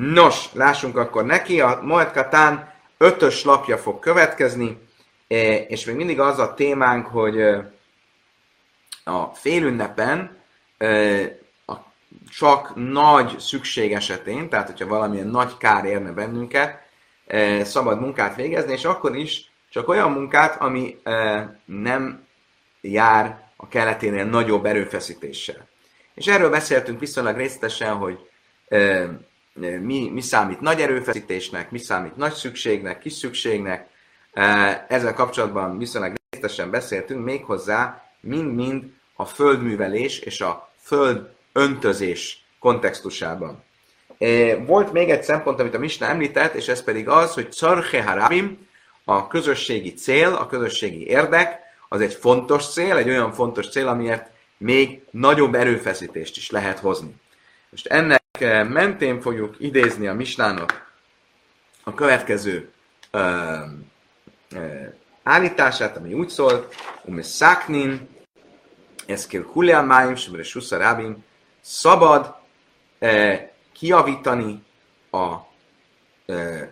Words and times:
Nos, 0.00 0.52
lássunk 0.52 0.96
akkor 0.96 1.24
neki, 1.24 1.60
a 1.60 1.78
Moed 1.82 2.12
Katán 2.12 2.72
ötös 2.98 3.44
lapja 3.44 3.78
fog 3.78 3.98
következni, 3.98 4.78
e, 5.28 5.54
és 5.54 5.84
még 5.84 5.96
mindig 5.96 6.20
az 6.20 6.38
a 6.38 6.54
témánk, 6.54 7.06
hogy 7.06 7.40
e, 7.40 7.72
a 9.04 9.24
félünnepen 9.24 10.36
e, 10.78 11.38
csak 12.30 12.72
nagy 12.74 13.38
szükség 13.38 13.92
esetén, 13.92 14.48
tehát 14.48 14.66
hogyha 14.66 14.86
valamilyen 14.86 15.26
nagy 15.26 15.56
kár 15.56 15.84
érne 15.84 16.10
bennünket, 16.10 16.86
szabad 17.62 18.00
munkát 18.00 18.36
végezni, 18.36 18.72
és 18.72 18.84
akkor 18.84 19.16
is 19.16 19.50
csak 19.70 19.88
olyan 19.88 20.12
munkát, 20.12 20.60
ami 20.60 21.00
nem 21.64 22.26
jár 22.80 23.50
a 23.56 23.68
keleténél 23.68 24.24
nagyobb 24.24 24.64
erőfeszítéssel. 24.64 25.68
És 26.14 26.26
erről 26.26 26.50
beszéltünk 26.50 27.00
viszonylag 27.00 27.36
részletesen, 27.36 27.94
hogy 27.94 28.28
mi, 29.58 30.10
mi 30.12 30.20
számít 30.20 30.60
nagy 30.60 30.80
erőfeszítésnek, 30.80 31.70
mi 31.70 31.78
számít 31.78 32.16
nagy 32.16 32.32
szükségnek, 32.32 32.98
kis 32.98 33.12
szükségnek. 33.12 33.86
Ezzel 34.88 35.14
kapcsolatban 35.14 35.78
viszonylag 35.78 36.14
részletesen 36.30 36.70
beszéltünk, 36.70 37.24
méghozzá 37.24 38.02
mind-mind 38.20 38.84
a 39.14 39.24
földművelés 39.24 40.18
és 40.18 40.40
a 40.40 40.70
föld 40.80 41.28
öntözés 41.52 42.44
kontextusában. 42.58 43.64
Volt 44.66 44.92
még 44.92 45.10
egy 45.10 45.22
szempont, 45.22 45.60
amit 45.60 45.74
a 45.74 45.78
Misna 45.78 46.06
említett, 46.06 46.54
és 46.54 46.68
ez 46.68 46.84
pedig 46.84 47.08
az, 47.08 47.34
hogy 47.34 47.48
Czarche 47.48 48.02
Harabim, 48.02 48.66
a 49.04 49.26
közösségi 49.26 49.94
cél, 49.94 50.32
a 50.32 50.46
közösségi 50.46 51.06
érdek, 51.06 51.60
az 51.88 52.00
egy 52.00 52.14
fontos 52.14 52.72
cél, 52.72 52.96
egy 52.96 53.08
olyan 53.08 53.32
fontos 53.32 53.68
cél, 53.68 53.88
amiért 53.88 54.30
még 54.56 55.02
nagyobb 55.10 55.54
erőfeszítést 55.54 56.36
is 56.36 56.50
lehet 56.50 56.78
hozni. 56.78 57.14
Most 57.70 57.86
ennek 57.86 58.17
mentén 58.68 59.20
fogjuk 59.20 59.54
idézni 59.58 60.06
a 60.06 60.14
Misnának 60.14 60.92
a 61.82 61.94
következő 61.94 62.72
ö, 63.10 63.56
ö, 64.50 64.82
állítását, 65.22 65.96
ami 65.96 66.12
úgy 66.12 66.28
szól, 66.28 66.68
ume 67.04 67.22
szaknin, 67.22 68.08
ez 69.06 69.26
kell 69.26 69.42
hulia 69.42 69.82
máim, 69.82 70.14
semre 70.14 70.42
susza 70.42 70.76
rábim, 70.76 71.24
szabad 71.60 72.34
ö, 72.98 73.34
kiavítani 73.72 74.62
a 75.10 75.36
ö, 76.26 76.62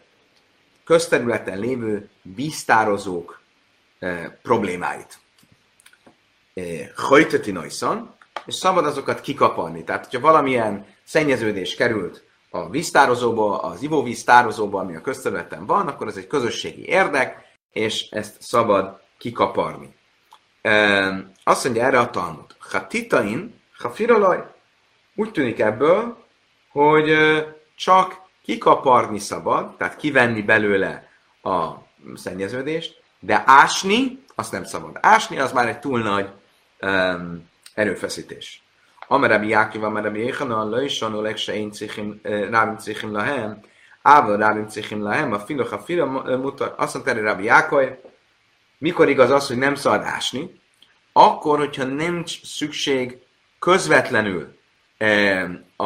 közterületen 0.87 1.59
lévő 1.59 2.09
víztározók 2.23 3.41
e, 3.99 4.39
problémáit. 4.43 5.19
Najszan, 7.45 8.15
és 8.45 8.55
szabad 8.55 8.87
azokat 8.87 9.21
kikaparni. 9.21 9.85
Tehát, 9.85 10.05
hogyha 10.05 10.21
valamilyen 10.21 10.87
szennyeződés 11.07 11.75
került 11.75 12.25
a 12.51 12.71
víztározóba, 12.71 13.59
az 13.59 13.83
ivóvíztározóba, 13.83 14.81
ami 14.81 14.97
a 14.97 15.01
közterületen 15.01 15.67
van, 15.67 15.89
akkor 15.89 16.07
ez 16.07 16.17
egy 16.17 16.27
közösségi 16.27 16.87
érdek, 16.87 17.45
és 17.73 18.09
ezt 18.11 18.43
szabad 18.43 19.01
kikaparni. 19.19 19.95
Azt 21.45 21.65
mondja 21.65 21.85
erre 21.85 21.99
a 21.99 22.11
Talmud. 22.11 22.57
Ha 22.59 22.87
titain, 22.87 23.61
ha 23.79 23.91
firalaj, 23.91 24.45
úgy 25.15 25.31
tűnik 25.31 25.61
ebből, 25.61 26.25
hogy 26.71 27.15
csak 27.77 28.21
kikaparni 28.43 29.19
szabad, 29.19 29.77
tehát 29.77 29.97
kivenni 29.97 30.43
belőle 30.43 31.09
a 31.43 31.69
szennyeződést, 32.15 33.03
de 33.21 33.43
ásni, 33.47 34.25
azt 34.35 34.53
nem 34.53 34.65
szabad. 34.65 34.99
Ásni 35.01 35.39
az 35.39 35.53
már 35.53 35.69
egy 35.69 35.79
túl 35.79 36.03
nagy 36.03 36.29
um, 36.81 37.49
erőfeszítés. 37.75 38.63
Amarabi 39.09 39.49
Jákiv, 39.49 39.85
Amarabi 39.85 40.19
Jéhanan, 40.19 40.71
Lajsanu, 40.71 41.21
Legsein 41.21 41.71
Cichim, 41.71 42.21
eh, 42.23 42.49
Rábim 42.51 42.77
Cichim 42.77 43.13
Lahem, 43.13 43.61
Áva 44.03 44.37
Rábim 44.37 44.69
Cichim 44.69 45.03
Lahem, 45.03 45.33
a 45.33 45.39
Filoch, 45.39 45.73
a 45.73 45.79
Fila 45.79 46.07
mutat, 46.37 46.79
azt 46.79 46.95
mondta 46.95 47.13
erre 47.13 47.21
Rabbi 47.21 47.45
Jákaj, 47.45 48.01
mikor 48.79 49.09
igaz 49.09 49.31
az, 49.31 49.47
hogy 49.47 49.59
nem 49.59 49.75
szabad 49.75 50.03
ásni, 50.03 50.61
akkor, 51.13 51.59
hogyha 51.59 51.85
nincs 51.85 52.45
szükség 52.45 53.19
közvetlenül 53.59 54.55
a, 55.77 55.85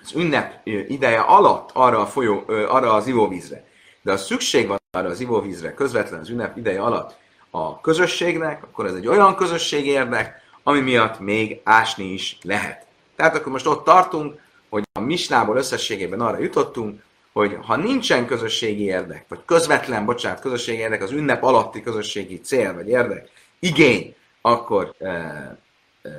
az 0.00 0.14
ünnep 0.14 0.60
ideje 0.66 1.20
alatt 1.20 1.70
arra, 1.72 2.00
a 2.00 2.06
folyó, 2.06 2.44
arra 2.46 2.92
az 2.92 3.06
ivóvízre. 3.06 3.64
De 4.02 4.12
a 4.12 4.16
szükség 4.16 4.66
van 4.66 4.80
arra 4.90 5.08
az 5.08 5.20
ivóvízre 5.20 5.74
közvetlen 5.74 6.20
az 6.20 6.28
ünnep 6.28 6.56
ideje 6.56 6.80
alatt 6.80 7.16
a 7.54 7.80
közösségnek, 7.80 8.62
akkor 8.62 8.86
ez 8.86 8.94
egy 8.94 9.06
olyan 9.06 9.36
közösség 9.36 9.86
érdek, 9.86 10.40
ami 10.62 10.80
miatt 10.80 11.18
még 11.18 11.60
ásni 11.64 12.04
is 12.04 12.38
lehet. 12.42 12.86
Tehát 13.16 13.34
akkor 13.36 13.52
most 13.52 13.66
ott 13.66 13.84
tartunk, 13.84 14.40
hogy 14.68 14.82
a 14.92 15.00
misnából 15.00 15.56
összességében 15.56 16.20
arra 16.20 16.38
jutottunk, 16.38 17.02
hogy 17.32 17.58
ha 17.62 17.76
nincsen 17.76 18.26
közösségi 18.26 18.84
érdek, 18.84 19.24
vagy 19.28 19.40
közvetlen, 19.44 20.04
bocsánat, 20.04 20.40
közösségi 20.40 20.78
érdek, 20.78 21.02
az 21.02 21.10
ünnep 21.10 21.42
alatti 21.42 21.82
közösségi 21.82 22.40
cél, 22.40 22.74
vagy 22.74 22.88
érdek, 22.88 23.28
igény, 23.58 24.14
akkor 24.40 24.94
e, 24.98 25.08
e, 25.08 26.10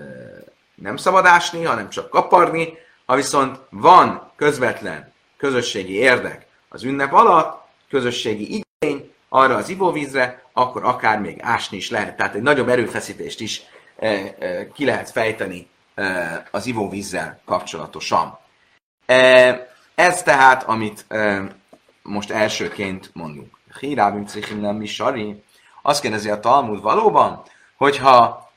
nem 0.76 0.98
szabad 0.98 1.26
ásni, 1.26 1.64
hanem 1.64 1.90
csak 1.90 2.10
kaparni, 2.10 2.74
ha 3.06 3.16
viszont 3.16 3.60
van 3.70 4.32
közvetlen 4.36 5.14
közösségi 5.38 5.94
érdek 5.94 6.48
az 6.70 6.84
ünnep 6.84 7.14
alatt, 7.14 7.62
közösségi 7.90 8.64
arra 9.36 9.56
az 9.56 9.70
ivóvízre, 9.70 10.44
akkor 10.52 10.84
akár 10.84 11.20
még 11.20 11.40
ásni 11.42 11.78
is 11.78 11.90
lehet. 11.90 12.16
Tehát 12.16 12.36
egy 12.36 12.42
nagyobb 12.42 12.68
erőfeszítést 12.68 13.40
is 13.40 13.62
e, 14.00 14.08
e, 14.40 14.68
ki 14.72 14.86
lehet 14.86 15.10
fejteni 15.10 15.68
e, 15.96 16.48
az 16.52 16.66
ivóvízzel 16.66 17.42
kapcsolatosan. 17.46 18.38
Ez 19.96 20.24
tehát, 20.24 20.64
amit 20.64 21.06
most 22.02 22.32
elsőként 22.32 23.10
mondunk. 23.14 23.58
Hírábim 23.80 24.26
cichim 24.26 24.60
nem 24.60 24.76
mi 24.76 24.86
sari. 24.86 25.44
Azt 25.82 26.02
kérdezi 26.02 26.30
a 26.30 26.40
Talmud 26.40 26.82
valóban, 26.82 27.42
hogyha 27.78 28.52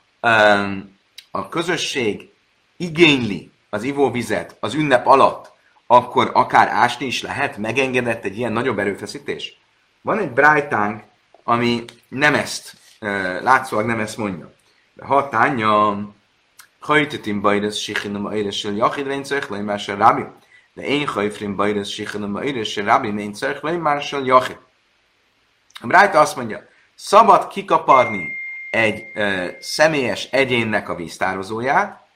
a 1.31 1.49
közösség 1.49 2.29
igényli 2.77 3.51
az 3.69 3.83
ivóvizet 3.83 4.57
az 4.59 4.73
ünnep 4.73 5.07
alatt, 5.07 5.51
akkor 5.87 6.31
akár 6.33 6.67
ásni 6.67 7.05
is 7.05 7.21
lehet? 7.21 7.57
Megengedett 7.57 8.23
egy 8.23 8.37
ilyen 8.37 8.51
nagyobb 8.51 8.79
erőfeszítés? 8.79 9.57
Van 10.01 10.19
egy 10.19 10.31
brájtánk, 10.31 11.03
ami 11.43 11.85
nem 12.07 12.35
ezt, 12.35 12.73
látszólag 13.41 13.85
nem 13.85 13.99
ezt 13.99 14.17
mondja. 14.17 14.53
De 14.93 15.05
ha 15.05 15.29
tánya, 15.29 15.99
hajtetim 16.79 17.41
bajresz 17.41 17.77
sichinum 17.77 18.25
a 18.25 18.35
éresel 18.35 18.73
jachid 18.73 19.07
lein 19.07 19.23
cerch 19.23 19.61
más 19.63 19.87
a. 19.87 20.31
De 20.73 20.83
én 20.83 21.07
hajfrim 21.07 21.55
bajresz 21.55 21.89
sichinum 21.89 22.35
a 22.35 22.43
éresel 22.43 22.85
rábi 22.85 23.15
lein 23.15 23.33
cerch 23.33 23.77
másra 23.79 24.19
jachid. 24.23 24.57
A 25.81 25.87
brájta 25.87 26.19
azt 26.19 26.35
mondja, 26.35 26.67
szabad 26.95 27.47
kikaparni 27.47 28.35
egy 28.71 29.03
e, 29.13 29.55
személyes 29.59 30.27
egyénnek 30.31 30.89
a 30.89 30.95
víztározóját, 30.95 32.07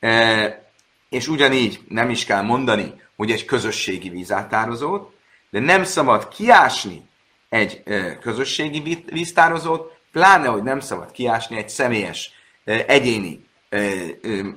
e, 0.00 0.70
és 1.08 1.28
ugyanígy 1.28 1.80
nem 1.88 2.10
is 2.10 2.24
kell 2.24 2.42
mondani, 2.42 3.00
hogy 3.16 3.30
egy 3.30 3.44
közösségi 3.44 4.08
vízátározót, 4.08 5.14
de 5.50 5.60
nem 5.60 5.84
szabad 5.84 6.28
kiásni 6.28 7.10
egy 7.52 7.82
közösségi 8.20 9.04
víztározót, 9.06 9.96
pláne, 10.12 10.48
hogy 10.48 10.62
nem 10.62 10.80
szabad 10.80 11.10
kiásni 11.10 11.56
egy 11.56 11.68
személyes, 11.68 12.32
egyéni, 12.64 13.48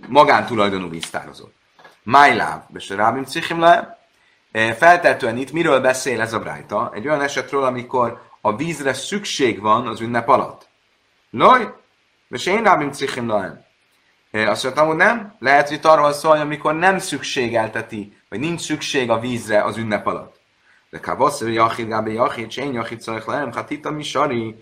magántulajdonú 0.07 0.89
víztározót. 0.89 1.53
Májláv, 2.03 2.61
és 2.75 2.89
rábim 2.89 3.25
le, 3.59 3.99
feltetően 4.77 5.37
itt 5.37 5.51
miről 5.51 5.79
beszél 5.79 6.21
ez 6.21 6.33
a 6.33 6.39
brájta? 6.39 6.91
Egy 6.93 7.07
olyan 7.07 7.21
esetről, 7.21 7.63
amikor 7.63 8.21
a 8.41 8.55
vízre 8.55 8.93
szükség 8.93 9.61
van 9.61 9.87
az 9.87 10.01
ünnep 10.01 10.29
alatt. 10.29 10.67
Loj, 11.29 11.73
és 12.29 12.45
én 12.45 12.63
rábim 12.63 12.91
cichim 12.91 13.27
le. 13.27 13.67
Azt 14.31 14.63
mondtam, 14.63 14.87
hogy 14.87 14.95
nem. 14.95 15.35
Lehet, 15.39 15.67
hogy 15.67 15.77
itt 15.77 15.85
arról 15.85 16.13
szól, 16.13 16.37
amikor 16.37 16.75
nem 16.75 16.99
szükségelteti, 16.99 18.17
vagy 18.29 18.39
nincs 18.39 18.61
szükség 18.61 19.09
a 19.09 19.19
vízre 19.19 19.63
az 19.63 19.77
ünnep 19.77 20.07
alatt. 20.07 20.34
De 20.95 21.01
kávasz, 21.01 21.39
hogy 21.39 21.53
jachid, 21.53 21.87
gábe 21.87 22.11
jachid, 22.11 22.45
és 22.47 22.57
én 22.57 22.73
jachid 22.73 23.01
szarek 23.01 23.25
lehem, 23.25 23.51
hát 23.51 23.69
itt 23.69 23.85
a 23.85 23.91
mi 23.91 24.03
sari. 24.03 24.55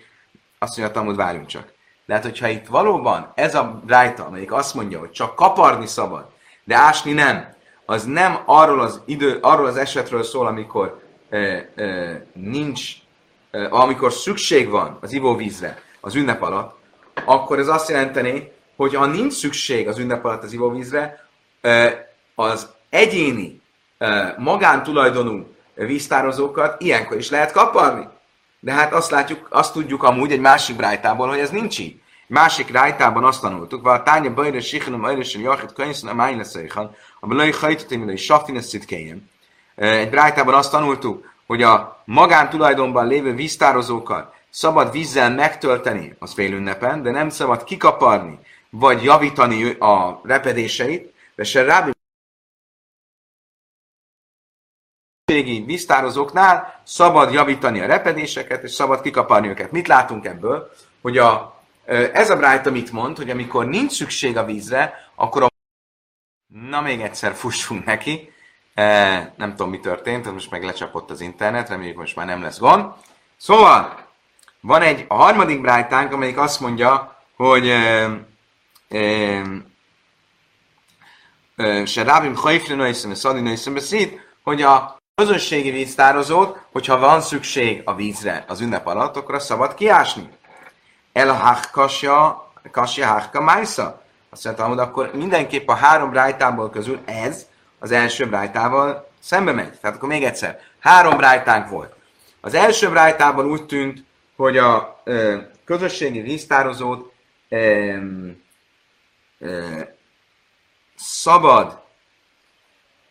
Azt 0.60 0.78
mondja, 0.78 1.02
hogy 1.02 1.16
várjunk 1.16 1.48
csak. 1.48 1.74
Lehet, 2.06 2.24
hogyha 2.24 2.48
itt 2.48 2.68
valóban 2.68 3.32
ez 3.36 3.56
a 3.56 3.82
rájta, 3.88 4.26
amelyik 4.26 4.52
azt 4.52 4.74
mondja, 4.74 5.00
hogy 5.00 5.12
csak 5.12 5.36
kaparni 5.36 5.88
szabad, 5.88 6.26
de 6.64 6.76
ásni 6.76 7.12
nem, 7.12 7.54
az 7.86 8.04
nem 8.04 8.40
arról 8.46 8.80
az, 8.80 9.02
idő, 9.06 9.38
arról 9.42 9.66
az 9.66 9.78
esetről 9.78 10.24
szól, 10.24 10.48
amikor 10.48 11.02
e, 11.30 11.38
e, 11.76 12.26
nincs, 12.34 12.92
e, 13.52 13.68
amikor 13.70 14.14
szükség 14.14 14.70
van 14.70 14.98
az 15.02 15.12
ivóvízre 15.12 15.82
az 16.00 16.16
ünnep 16.16 16.42
alatt, 16.42 16.78
akkor 17.26 17.60
ez 17.60 17.68
azt 17.68 17.90
jelenteni, 17.90 18.52
hogy 18.76 18.96
ha 18.96 19.06
nincs 19.06 19.34
szükség 19.34 19.88
az 19.88 19.98
ünnep 19.98 20.26
alatt 20.26 20.44
az 20.44 20.54
ivóvízre, 20.54 21.28
az 22.36 22.70
egyéni, 22.90 23.62
magántulajdonú 24.38 25.53
víztározókat 25.76 26.82
ilyenkor 26.82 27.18
is 27.18 27.30
lehet 27.30 27.52
kaparni. 27.52 28.08
De 28.60 28.72
hát 28.72 28.94
azt 28.94 29.12
látjuk, 29.12 29.48
azt 29.50 29.74
tudjuk 29.74 30.04
amúgy 30.04 30.32
egy 30.32 30.40
másik 30.40 30.76
brájtából, 30.76 31.28
hogy 31.28 31.40
ez 31.40 31.50
nincs 31.50 31.80
így. 31.80 32.02
Másik 32.28 32.72
rájtában 32.72 33.24
azt 33.24 33.42
tanultuk, 33.42 33.88
a 33.88 34.04
tánya 34.04 34.34
bajra 34.34 34.62
sikhanom 34.62 35.04
ajresen 35.04 35.42
jachit 35.42 35.74
könyszön 35.74 36.10
a 36.10 36.14
májna 36.14 36.44
széjhan, 36.44 36.96
a 37.20 37.28
belői 37.28 37.52
hajtatim, 37.52 38.04
hogy 38.04 38.18
saftin 38.18 38.58
ezt 38.58 38.70
szitkéjen. 38.70 39.30
Egy 39.76 40.14
rájtában 40.14 40.54
azt 40.54 40.72
tanultuk, 40.72 41.34
hogy 41.48 41.64
a 41.64 42.02
magántulajdonban 42.06 43.08
lévő 43.08 43.34
víztározókat 43.34 44.34
szabad 44.50 44.92
vízzel 44.92 45.32
megtölteni 45.32 46.16
az 46.20 46.34
félünnepen, 46.34 47.04
de 47.04 47.12
nem 47.12 47.30
szabad 47.30 47.64
kikaparni, 47.64 48.40
vagy 48.70 49.04
javítani 49.04 49.70
a 49.70 50.22
repedéseit, 50.24 51.14
de 51.36 51.44
se 51.44 51.64
rábi 51.64 51.93
víztározóknál 55.42 56.82
szabad 56.84 57.34
javítani 57.34 57.80
a 57.80 57.86
repedéseket, 57.86 58.64
és 58.64 58.72
szabad 58.72 59.02
kikaparni 59.02 59.48
őket. 59.48 59.72
Mit 59.72 59.88
látunk 59.88 60.26
ebből? 60.26 60.72
Hogy 61.02 61.18
a, 61.18 61.62
ez 62.14 62.30
a 62.30 62.36
Bright, 62.36 62.66
amit 62.66 62.92
mond, 62.92 63.18
hogy 63.18 63.30
amikor 63.30 63.66
nincs 63.66 63.92
szükség 63.92 64.38
a 64.38 64.46
vízre, 64.46 65.10
akkor 65.16 65.44
a... 65.44 65.48
Na 66.70 66.82
még 66.82 67.02
egyszer 67.02 67.34
fussunk 67.34 67.86
neki. 67.86 68.32
Nem 69.36 69.50
tudom, 69.50 69.70
mi 69.70 69.80
történt, 69.80 70.34
most 70.34 70.52
meg 70.52 70.64
lecsapott 70.64 71.10
az 71.10 71.22
internet, 71.22 71.70
reméljük 71.70 71.98
most 71.98 72.16
már 72.16 72.26
nem 72.26 72.42
lesz 72.42 72.60
gond. 72.60 72.86
Szóval, 73.38 74.06
van 74.62 74.82
egy, 74.82 75.06
a 75.08 75.16
harmadik 75.16 75.62
brájtánk, 75.62 76.14
amelyik 76.14 76.38
azt 76.38 76.60
mondja, 76.60 77.22
hogy 77.36 77.66
se 81.86 82.04
rábim 82.04 82.36
hajfli 82.36 82.76
nőiszem, 82.76 83.12
és 83.12 83.18
szadi 83.18 83.40
nőiszem, 83.40 83.78
hogy 84.44 84.62
a 84.62 85.02
közösségi 85.16 85.72
víztározót, 85.72 86.60
hogyha 86.72 86.98
van 86.98 87.22
szükség 87.22 87.82
a 87.86 87.96
vízre 87.96 88.46
az 88.48 88.62
ünnep 88.62 88.86
alatt, 88.86 89.16
akkor 89.16 89.36
azt 89.36 89.46
szabad 89.46 89.74
kiásni. 89.74 90.30
El 91.12 91.30
a 91.30 91.34
hákkasja, 91.34 92.52
kasja 92.72 93.06
hákka 93.06 93.42
májsza. 93.42 94.02
Azt 94.30 94.44
mondtam, 94.44 94.70
hogy 94.70 94.80
akkor 94.80 95.12
mindenképp 95.14 95.68
a 95.68 95.74
három 95.74 96.14
rájtából 96.14 96.70
közül 96.70 97.02
ez 97.06 97.48
az 97.80 97.92
első 97.92 98.30
rájtával 98.30 99.10
szembe 99.20 99.52
megy. 99.52 99.80
Tehát 99.80 99.96
akkor 99.96 100.10
még 100.10 100.24
egyszer, 100.24 100.60
három 100.80 101.20
rájtánk 101.20 101.70
volt. 101.70 101.96
Az 102.42 102.54
első 102.54 102.88
rájtában 102.88 103.46
úgy 103.46 103.66
tűnt, 103.66 104.04
hogy 104.36 104.58
a 104.58 105.02
ö, 105.04 105.38
közösségi 105.66 106.22
víztározót 106.22 107.14
ö, 107.50 107.98
ö, 109.40 109.80
szabad, 110.96 111.82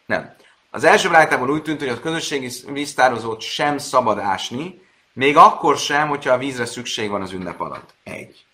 nem, 0.06 0.34
az 0.74 0.84
első 0.84 1.08
rájtában 1.08 1.50
úgy 1.50 1.62
tűnt, 1.62 1.78
hogy 1.78 1.88
a 1.88 2.00
közösségi 2.00 2.50
víztározót 2.66 3.40
sem 3.40 3.78
szabad 3.78 4.18
ásni, 4.18 4.80
még 5.12 5.36
akkor 5.36 5.76
sem, 5.76 6.08
hogyha 6.08 6.32
a 6.32 6.38
vízre 6.38 6.64
szükség 6.64 7.10
van 7.10 7.22
az 7.22 7.32
ünnep 7.32 7.60
alatt. 7.60 7.94
Egy. 8.02 8.46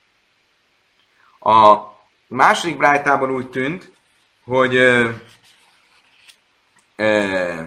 A 1.41 1.79
második 2.27 2.77
brájtában 2.77 3.31
úgy 3.31 3.51
tűnt, 3.51 3.93
hogy 4.45 4.75
ö, 4.77 5.11
ö, 6.97 7.63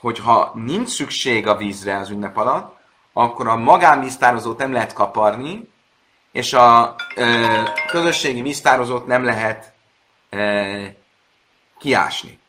hogyha 0.00 0.52
nincs 0.54 0.88
szükség 0.88 1.46
a 1.46 1.56
vízre 1.56 1.96
az 1.96 2.10
ünnep 2.10 2.36
alatt, 2.36 2.76
akkor 3.12 3.48
a 3.48 3.56
magánvíztározót 3.56 4.58
nem 4.58 4.72
lehet 4.72 4.92
kaparni, 4.92 5.68
és 6.32 6.52
a 6.52 6.94
ö, 7.14 7.62
közösségi 7.86 8.42
víztározót 8.42 9.06
nem 9.06 9.24
lehet 9.24 9.72
ö, 10.30 10.84
kiásni. 11.78 12.39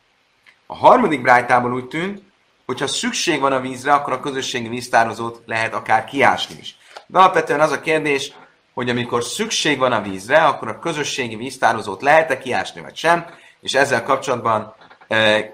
A 0.71 0.75
harmadik 0.75 1.21
brájtában 1.21 1.73
úgy 1.73 1.87
tűnt, 1.87 2.21
hogy 2.65 2.79
ha 2.79 2.87
szükség 2.87 3.39
van 3.39 3.51
a 3.51 3.59
vízre, 3.59 3.93
akkor 3.93 4.13
a 4.13 4.19
közösségi 4.19 4.67
víztározót 4.67 5.41
lehet 5.45 5.73
akár 5.73 6.05
kiásni 6.05 6.55
is. 6.59 6.77
De 7.07 7.19
alapvetően 7.19 7.59
az 7.59 7.71
a 7.71 7.81
kérdés, 7.81 8.33
hogy 8.73 8.89
amikor 8.89 9.23
szükség 9.23 9.77
van 9.77 9.91
a 9.91 10.01
vízre, 10.01 10.45
akkor 10.45 10.67
a 10.67 10.79
közösségi 10.79 11.35
víztározót 11.35 12.01
lehet-e 12.01 12.37
kiásni, 12.37 12.81
vagy 12.81 12.95
sem, 12.95 13.25
és 13.61 13.73
ezzel 13.73 14.03
kapcsolatban 14.03 14.75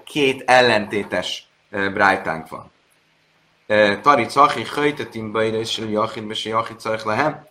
két 0.04 0.42
ellentétes 0.46 1.48
brájtánk 1.70 2.48
van. 2.48 2.70
Tari 4.00 4.24
cachi 4.24 4.64
hajtetim 4.64 5.32
bajra 5.32 5.56
és 5.56 5.78
jachid 5.78 6.34
se 6.34 6.48
jachid 6.48 6.80
lehem. 7.04 7.46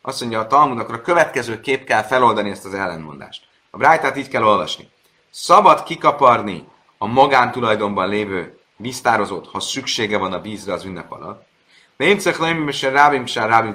Azt 0.00 0.20
mondja 0.20 0.40
a 0.40 0.46
Talmud, 0.46 0.78
akkor 0.78 0.94
a 0.94 1.00
következő 1.00 1.60
kép 1.60 1.84
kell 1.84 2.02
feloldani 2.02 2.50
ezt 2.50 2.64
az 2.64 2.74
ellenmondást. 2.74 3.44
A 3.70 3.76
brájtát 3.76 4.16
így 4.16 4.28
kell 4.28 4.44
olvasni. 4.44 4.88
Szabad 5.30 5.82
kikaparni 5.82 6.70
a 7.02 7.06
magántulajdonban 7.06 8.08
lévő 8.08 8.58
víztározót, 8.76 9.48
ha 9.52 9.60
szüksége 9.60 10.18
van 10.18 10.32
a 10.32 10.40
vízre 10.40 10.72
az 10.72 10.84
ünnep 10.84 11.12
alatt. 11.12 11.46
De 11.96 12.04
én 12.04 12.18
se 12.70 12.90
rábim 12.90 13.26
se 13.26 13.46
rábim 13.46 13.74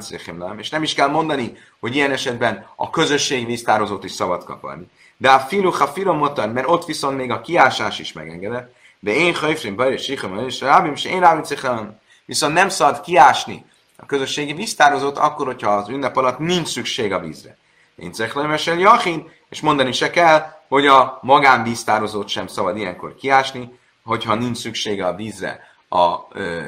és 0.58 0.70
nem 0.70 0.84
is 0.84 0.94
kell 0.94 1.08
mondani, 1.08 1.58
hogy 1.80 1.96
ilyen 1.96 2.12
esetben 2.12 2.66
a 2.76 2.90
közösség 2.90 3.46
víztározót 3.46 4.04
is 4.04 4.12
szabad 4.12 4.44
kaparni. 4.44 4.90
De 5.18 5.30
a 5.30 5.40
filu, 5.40 5.72
ha 5.72 5.88
filom 5.88 6.18
motan, 6.18 6.50
mert 6.50 6.68
ott 6.68 6.86
viszont 6.86 7.18
még 7.18 7.32
a 7.32 7.42
kiásás 7.42 8.00
is 8.00 8.14
megengedett, 8.14 8.76
de 9.00 9.16
én 9.16 9.36
hajfrim 9.36 9.76
baj 9.76 9.94
és 9.94 10.04
sikham, 10.04 10.46
és 10.48 10.62
rábim 10.62 10.96
se 10.96 11.10
én 11.10 11.20
rábim 11.20 11.98
viszont 12.26 12.54
nem 12.54 12.70
szabad 12.70 13.02
kiásni 13.02 13.66
a 13.98 14.06
közösségi 14.06 14.54
víztározót 14.54 15.18
akkor, 15.18 15.46
hogyha 15.46 15.70
az 15.70 15.90
ünnep 15.90 16.18
alatt 16.18 16.40
nincs 16.40 16.68
szükség 16.68 17.14
a 17.14 17.20
vízre. 17.20 17.58
Én 17.96 18.12
cechlemesen 18.12 18.80
jachin, 18.80 19.32
és 19.50 19.62
mondani 19.62 19.92
se 19.92 20.10
kell, 20.10 20.56
hogy 20.68 20.88
a 20.88 21.20
magánvíztározót 21.22 22.28
sem 22.28 22.48
szabad 22.48 22.78
ilyenkor 22.78 23.16
kiásni, 23.16 23.80
hogyha 24.04 24.36
nincs 24.36 24.58
szüksége 24.58 25.06
a 25.06 25.16
vízre 25.16 25.60
a, 25.90 26.18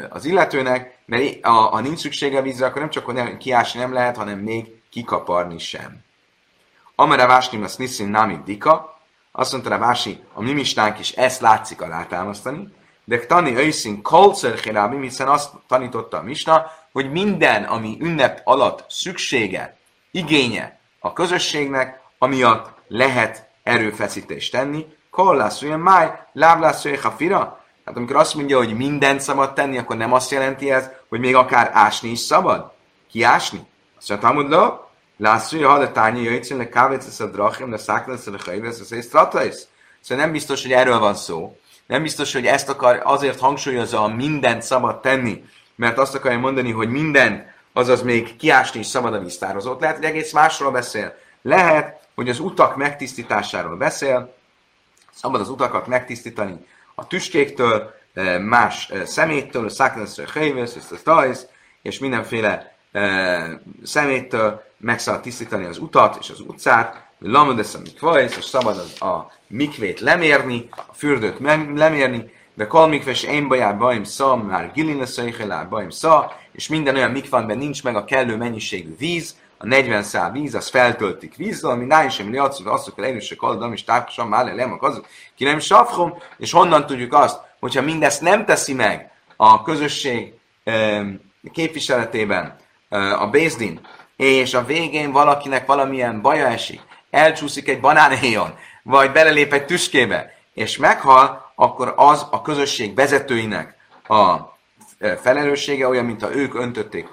az 0.09 0.25
illetőnek, 0.25 0.97
mert 1.05 1.37
a, 1.41 1.51
ha 1.51 1.79
nincs 1.79 1.99
szüksége 1.99 2.37
a 2.37 2.41
vízre, 2.41 2.65
akkor 2.65 2.81
nem 2.81 2.89
csak 2.89 3.05
hogy 3.05 3.13
nem, 3.13 3.37
kiásni 3.37 3.79
nem 3.79 3.93
lehet, 3.93 4.17
hanem 4.17 4.39
még 4.39 4.81
kikaparni 4.89 5.59
sem. 5.59 6.03
Amara 6.95 7.27
vásnim 7.27 7.63
a 7.63 7.67
snissin 7.67 8.07
nami 8.07 8.39
dika, 8.45 8.99
azt 9.31 9.51
mondta 9.51 9.77
Vási, 9.77 10.23
a 10.33 10.41
mi 10.41 10.53
mistánk 10.53 10.99
is 10.99 11.11
ezt 11.11 11.41
látszik 11.41 11.81
alátámasztani, 11.81 12.67
de 13.03 13.25
tani 13.25 13.57
őszín 13.57 14.01
kolcer 14.01 14.59
hiszen 15.01 15.27
azt 15.27 15.53
tanította 15.67 16.17
a 16.17 16.23
misna, 16.23 16.71
hogy 16.91 17.11
minden, 17.11 17.63
ami 17.63 17.97
ünnep 17.99 18.41
alatt 18.43 18.85
szüksége, 18.89 19.77
igénye 20.11 20.79
a 20.99 21.13
közösségnek, 21.13 21.98
amiatt 22.19 22.69
lehet 22.87 23.49
erőfeszítést 23.63 24.51
tenni, 24.51 24.85
kollászoljon 25.09 25.79
máj, 25.79 26.11
láblászoljon 26.33 27.01
hafira. 27.01 27.63
Hát 27.85 27.97
amikor 27.97 28.15
azt 28.15 28.35
mondja, 28.35 28.57
hogy 28.57 28.75
mindent 28.75 29.21
szabad 29.21 29.53
tenni, 29.53 29.77
akkor 29.77 29.95
nem 29.95 30.13
azt 30.13 30.31
jelenti 30.31 30.71
ez, 30.71 30.89
hogy 31.09 31.19
még 31.19 31.35
akár 31.35 31.69
ásni 31.73 32.09
is 32.09 32.19
szabad? 32.19 32.71
Kiásni? 33.11 33.67
Azt 33.97 34.09
mondja, 34.09 34.29
hogy 34.33 34.49
lo, 34.49 34.79
lászolja, 35.17 35.69
ha 35.69 35.73
a 35.73 35.91
tárnyi 35.91 36.21
jöjjtszön, 36.21 36.57
le 36.57 36.69
kávec 36.69 37.19
a 37.19 37.25
drachim, 37.25 37.71
le 37.71 37.77
száknesz, 37.77 38.25
le 38.25 38.37
le. 39.11 39.67
Szóval 40.01 40.23
nem 40.23 40.31
biztos, 40.31 40.61
hogy 40.61 40.71
erről 40.71 40.99
van 40.99 41.15
szó. 41.15 41.57
Nem 41.85 42.01
biztos, 42.01 42.33
hogy 42.33 42.45
ezt 42.45 42.69
akar, 42.69 43.01
azért 43.03 43.39
hangsúlyozza 43.39 44.03
a 44.03 44.07
mindent 44.07 44.61
szabad 44.61 45.01
tenni, 45.01 45.43
mert 45.75 45.97
azt 45.97 46.15
akarja 46.15 46.39
mondani, 46.39 46.71
hogy 46.71 46.89
minden, 46.89 47.53
azaz 47.73 48.01
még 48.01 48.35
kiásni 48.35 48.79
is 48.79 48.85
szabad 48.85 49.13
a 49.13 49.19
víztározót. 49.19 49.81
Lehet, 49.81 49.95
hogy 49.95 50.05
egész 50.05 50.33
másról 50.33 50.71
beszél. 50.71 51.15
Lehet, 51.41 51.98
hogy 52.19 52.29
az 52.29 52.39
utak 52.39 52.75
megtisztításáról 52.75 53.75
beszél, 53.75 54.33
szabad 55.13 55.41
az 55.41 55.49
utakat 55.49 55.87
megtisztítani 55.87 56.65
a 56.95 57.07
tüskéktől, 57.07 57.93
eh, 58.13 58.39
más 58.39 58.89
eh, 58.89 59.05
szeméttől, 59.05 59.65
a 59.65 59.69
szákneszre 59.69 60.25
helyvész, 60.33 60.77
és 61.81 61.99
mindenféle 61.99 62.75
eh, 62.91 63.49
szeméttől 63.83 64.63
meg 64.77 64.99
szabad 64.99 65.21
tisztítani 65.21 65.65
az 65.65 65.77
utat 65.77 66.17
és 66.21 66.29
az 66.29 66.39
utcát, 66.39 67.07
lamodesz 67.19 67.73
a 67.73 67.79
mikvajsz, 67.79 68.37
és 68.37 68.43
szabad 68.43 68.77
az, 68.77 69.01
a 69.01 69.31
mikvét 69.47 69.99
lemérni, 69.99 70.69
a 70.71 70.93
fürdőt 70.93 71.39
lemérni, 71.75 72.31
de 72.53 72.67
kol 72.67 72.87
mikves 72.87 73.23
én 73.23 73.47
bajár 73.47 73.77
bajim 73.77 74.03
szá, 74.03 74.33
már 74.33 74.71
gilin 74.73 74.97
lesz 74.97 75.19
bajim 75.69 75.89
szá, 75.89 76.37
és 76.51 76.67
minden 76.67 76.95
olyan 76.95 77.11
mikvanben 77.11 77.57
nincs 77.57 77.83
meg 77.83 77.95
a 77.95 78.05
kellő 78.05 78.37
mennyiségű 78.37 78.95
víz, 78.97 79.35
a 79.61 79.65
40 79.65 80.03
szál 80.03 80.31
víz, 80.31 80.55
az 80.55 80.69
feltöltik 80.69 81.35
vízzel, 81.35 81.69
ami 81.69 81.85
náj 81.85 82.09
sem 82.09 82.31
liacuk, 82.31 82.67
asszuk 82.67 82.97
el 82.97 83.05
erősek 83.05 83.41
aladam, 83.41 83.73
és 83.73 83.83
tárkosan 83.83 84.27
már 84.27 84.45
le 84.45 84.53
lemak 84.53 84.83
azok, 84.83 85.05
ki 85.35 85.43
nem 85.43 85.59
safrom, 85.59 86.17
és 86.37 86.51
honnan 86.51 86.85
tudjuk 86.85 87.13
azt, 87.13 87.39
hogyha 87.59 87.81
mindezt 87.81 88.21
nem 88.21 88.45
teszi 88.45 88.73
meg 88.73 89.11
a 89.35 89.61
közösség 89.61 90.33
képviseletében 91.51 92.55
a 93.19 93.27
Bézdin, 93.27 93.87
és 94.15 94.53
a 94.53 94.65
végén 94.65 95.11
valakinek 95.11 95.65
valamilyen 95.65 96.21
baja 96.21 96.47
esik, 96.47 96.81
elcsúszik 97.09 97.69
egy 97.69 97.79
banánéjon, 97.79 98.53
vagy 98.83 99.11
belelép 99.11 99.53
egy 99.53 99.65
tüskébe, 99.65 100.33
és 100.53 100.77
meghal, 100.77 101.51
akkor 101.55 101.93
az 101.95 102.27
a 102.31 102.41
közösség 102.41 102.95
vezetőinek 102.95 103.75
a 104.07 104.37
felelőssége 105.21 105.87
olyan, 105.87 106.05
mintha 106.05 106.35
ők 106.35 106.55
öntötték, 106.55 107.07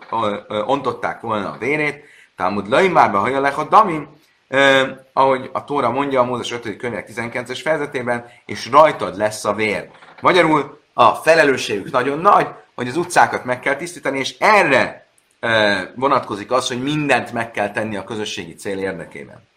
ontották 0.66 1.20
volna 1.20 1.50
a 1.50 1.58
vérét, 1.58 2.04
Talmud 2.36 2.68
Laimárba 2.68 3.18
hajalech 3.18 3.58
a 3.58 3.64
damim, 3.64 4.08
eh, 4.48 4.96
ahogy 5.12 5.50
a 5.52 5.64
Tóra 5.64 5.90
mondja 5.90 6.20
a 6.20 6.24
Mózes 6.24 6.52
5. 6.52 6.76
könyvek 6.76 7.06
19-es 7.06 7.60
fejezetében, 7.62 8.26
és 8.46 8.70
rajtad 8.70 9.16
lesz 9.16 9.44
a 9.44 9.54
vér. 9.54 9.90
Magyarul 10.20 10.80
a 10.94 11.14
felelősségük 11.14 11.90
nagyon 11.90 12.18
nagy, 12.18 12.48
hogy 12.74 12.88
az 12.88 12.96
utcákat 12.96 13.44
meg 13.44 13.60
kell 13.60 13.76
tisztítani, 13.76 14.18
és 14.18 14.36
erre 14.38 15.06
vonatkozik 15.94 16.50
az, 16.50 16.68
hogy 16.68 16.82
mindent 16.82 17.32
meg 17.32 17.50
kell 17.50 17.70
tenni 17.70 17.96
a 17.96 18.04
közösségi 18.04 18.54
cél 18.54 18.78
érdekében. 18.78 19.48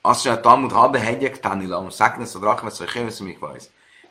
Azt 0.00 0.24
mondja, 0.24 0.42
Talmud, 0.42 0.72
ha 0.72 0.88
behegyek 0.88 1.40
tanilom, 1.40 1.90
száknesz 1.90 2.34
a 2.34 2.38
drachmesz, 2.38 2.78
vagy 2.78 2.90
hévesz, 2.90 3.22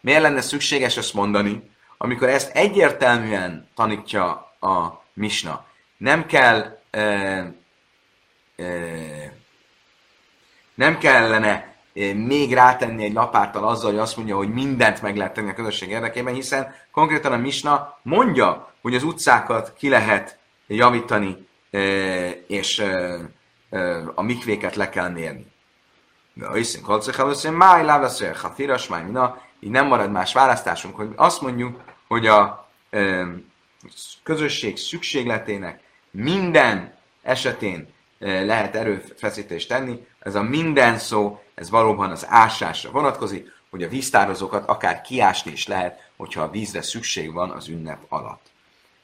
Miért 0.02 0.22
lenne 0.22 0.42
szükséges 0.42 0.98
ezt 0.98 1.14
mondani, 1.14 1.72
amikor 1.98 2.30
ezt 2.30 2.56
egyértelműen 2.56 3.70
tanítja 3.76 4.28
a 4.60 5.04
misna? 5.14 5.66
Nem 6.02 6.26
kell 6.26 6.80
nem 10.74 10.98
kellene 10.98 11.76
még 12.14 12.54
rátenni 12.54 13.04
egy 13.04 13.14
lapáttal 13.14 13.68
azzal, 13.68 13.92
hogy 13.92 14.00
azt 14.00 14.18
mondja, 14.18 14.36
hogy 14.36 14.54
mindent 14.54 15.02
meg 15.02 15.18
lehet 15.18 15.34
tenni 15.34 15.50
a 15.50 15.54
közösség 15.54 15.90
érdekében, 15.90 16.34
hiszen 16.34 16.76
konkrétan 16.92 17.32
a 17.32 17.38
Misna 17.38 18.00
mondja, 18.02 18.74
hogy 18.82 18.96
az 18.96 19.04
utcákat 19.04 19.74
ki 19.74 19.90
lehet 19.90 20.38
javítani, 20.68 21.48
és 22.48 22.84
a 24.16 24.22
mikvéket 24.22 24.76
le 24.76 24.90
kell 24.90 25.10
mérni. 25.10 25.52
Hiszünk, 26.54 26.86
hogy 26.86 27.52
máj 27.52 27.84
lávaszél, 27.84 28.38
ha 28.42 28.50
firas, 28.50 28.88
máj 28.88 29.04
mina, 29.04 29.42
így 29.60 29.72
nem 29.72 29.88
marad 29.88 30.12
más 30.12 30.34
választásunk, 30.34 30.96
hogy 30.96 31.10
azt 31.16 31.42
mondjuk, 31.42 31.82
hogy 32.08 32.28
a 32.28 32.70
közösség 34.24 34.78
szükségletének 34.78 35.90
minden 36.12 36.94
esetén 37.22 37.94
lehet 38.20 38.76
erőfeszítést 38.76 39.68
tenni. 39.68 40.08
Ez 40.20 40.36
a 40.36 40.42
minden 40.42 40.98
szó, 40.98 41.44
ez 41.56 41.70
valóban 41.70 42.12
az 42.12 42.26
ásásra 42.30 42.92
vonatkozik, 42.92 43.52
hogy 43.70 43.84
a 43.84 43.88
víztározókat 43.88 44.70
akár 44.70 45.02
kiásni 45.02 45.52
is 45.52 45.68
lehet, 45.68 46.10
hogyha 46.18 46.42
a 46.42 46.50
vízre 46.50 46.82
szükség 46.82 47.34
van 47.34 47.50
az 47.50 47.68
ünnep 47.68 48.00
alatt. 48.10 48.50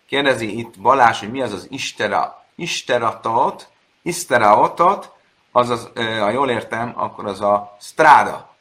Kérdezi 0.05 0.57
itt 0.57 0.79
Balázs, 0.79 1.19
hogy 1.19 1.31
mi 1.31 1.41
az 1.41 1.53
az 1.53 1.67
istera, 1.69 2.45
isteratot, 2.55 3.69
isteraotot, 4.01 5.11
az, 5.51 5.69
az, 5.69 5.89
ha 5.95 6.29
jól 6.29 6.49
értem, 6.49 6.93
akkor 6.95 7.25
az 7.25 7.41
a 7.41 7.77
stráda, 7.81 8.55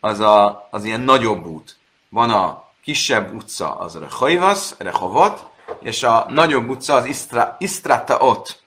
az 0.00 0.20
a, 0.20 0.68
az 0.70 0.84
ilyen 0.84 1.00
nagyobb 1.00 1.46
út. 1.46 1.76
Van 2.08 2.30
a 2.30 2.70
kisebb 2.82 3.34
utca, 3.34 3.74
az 3.74 3.96
a 3.96 4.00
Rehajvasz, 4.00 4.74
Rehovot, 4.78 5.50
és 5.80 6.02
a 6.02 6.26
nagyobb 6.28 6.68
utca 6.68 6.94
az 6.94 7.04
Istra, 7.04 7.56
Istrataot. 7.58 8.60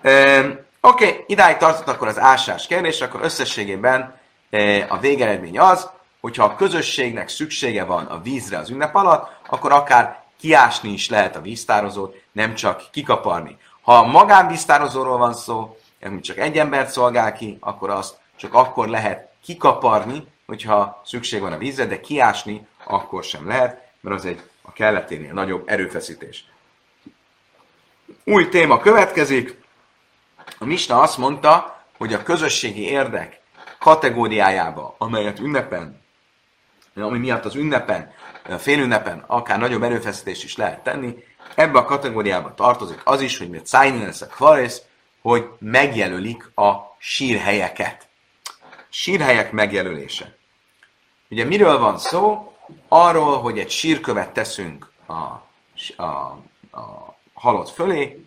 Oké, 0.00 0.60
okay, 0.80 1.24
idáig 1.26 1.56
tartott 1.56 1.88
akkor 1.88 2.08
az 2.08 2.18
ásás 2.18 2.66
kérdés, 2.66 3.00
akkor 3.00 3.20
összességében 3.22 4.18
a 4.88 4.98
végeredmény 4.98 5.58
az, 5.58 5.90
hogyha 6.20 6.44
a 6.44 6.56
közösségnek 6.56 7.28
szüksége 7.28 7.84
van 7.84 8.06
a 8.06 8.20
vízre 8.20 8.58
az 8.58 8.70
ünnep 8.70 8.94
alatt, 8.94 9.30
akkor 9.48 9.72
akár 9.72 10.24
kiásni 10.40 10.92
is 10.92 11.08
lehet 11.08 11.36
a 11.36 11.40
víztározót, 11.40 12.16
nem 12.32 12.54
csak 12.54 12.82
kikaparni. 12.90 13.58
Ha 13.82 14.06
magánvíztározóról 14.06 15.18
van 15.18 15.34
szó, 15.34 15.76
ami 16.02 16.20
csak 16.20 16.38
egy 16.38 16.58
embert 16.58 16.90
szolgál 16.90 17.32
ki, 17.32 17.58
akkor 17.60 17.90
azt 17.90 18.18
csak 18.36 18.54
akkor 18.54 18.88
lehet 18.88 19.28
kikaparni, 19.44 20.26
hogyha 20.46 21.02
szükség 21.04 21.40
van 21.40 21.52
a 21.52 21.58
vízre, 21.58 21.86
de 21.86 22.00
kiásni 22.00 22.66
akkor 22.84 23.24
sem 23.24 23.46
lehet, 23.46 23.82
mert 24.00 24.16
az 24.16 24.24
egy 24.24 24.42
a 24.66 24.72
kelleténél 24.72 25.32
nagyobb 25.32 25.68
erőfeszítés. 25.68 26.44
Új 28.24 28.48
téma 28.48 28.80
következik, 28.80 29.64
a 30.58 30.64
Misna 30.64 31.00
azt 31.00 31.18
mondta, 31.18 31.84
hogy 31.96 32.14
a 32.14 32.22
közösségi 32.22 32.90
érdek 32.90 33.40
kategóriájába, 33.78 34.94
amelyet 34.98 35.38
ünnepen, 35.38 36.04
ami 36.94 37.18
miatt 37.18 37.44
az 37.44 37.54
ünnepen, 37.54 38.12
félünnepen 38.58 39.24
akár 39.26 39.58
nagyobb 39.58 39.82
erőfeszítést 39.82 40.44
is 40.44 40.56
lehet 40.56 40.82
tenni, 40.82 41.24
ebbe 41.54 41.78
a 41.78 41.84
kategóriába 41.84 42.54
tartozik 42.54 43.00
az 43.04 43.20
is, 43.20 43.38
hogy 43.38 43.50
miért 43.50 43.66
szájni 43.66 44.04
lesz 44.04 44.26
kvarész, 44.26 44.82
hogy 45.22 45.48
megjelölik 45.58 46.50
a 46.54 46.72
sírhelyeket. 46.98 48.08
Sírhelyek 48.88 49.52
megjelölése. 49.52 50.36
Ugye 51.30 51.44
miről 51.44 51.78
van 51.78 51.98
szó? 51.98 52.52
Arról, 52.88 53.40
hogy 53.40 53.58
egy 53.58 53.70
sírkövet 53.70 54.32
teszünk 54.32 54.92
a, 55.06 55.12
a, 56.02 56.06
a 56.70 57.16
halott 57.34 57.68
fölé, 57.68 58.26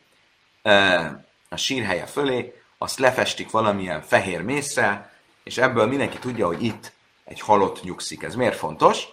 a 1.50 1.56
sírhelye 1.56 2.06
fölé, 2.06 2.62
azt 2.78 3.00
lefestik 3.00 3.52
valamilyen 3.52 4.02
fehér 4.02 4.42
mészsel, 4.42 5.12
és 5.44 5.58
ebből 5.58 5.88
mindenki 5.88 6.18
tudja, 6.18 6.46
hogy 6.46 6.64
itt 6.64 6.94
egy 7.26 7.40
halott 7.40 7.84
nyugszik. 7.84 8.24
Ez 8.24 8.36
miért 8.36 8.56
fontos? 8.56 9.04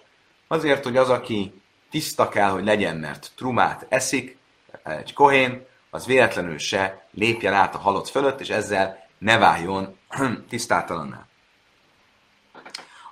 Azért, 0.47 0.83
hogy 0.83 0.97
az, 0.97 1.09
aki 1.09 1.61
tiszta 1.89 2.29
kell, 2.29 2.49
hogy 2.49 2.63
legyen, 2.63 2.97
mert 2.97 3.31
trumát 3.35 3.85
eszik, 3.89 4.37
egy 4.83 5.13
kohén, 5.13 5.65
az 5.89 6.05
véletlenül 6.05 6.57
se 6.57 7.07
lépjen 7.11 7.53
át 7.53 7.75
a 7.75 7.77
halott 7.77 8.07
fölött, 8.07 8.39
és 8.39 8.49
ezzel 8.49 9.07
ne 9.17 9.37
váljon 9.37 9.97
tisztátalanná. 10.49 11.26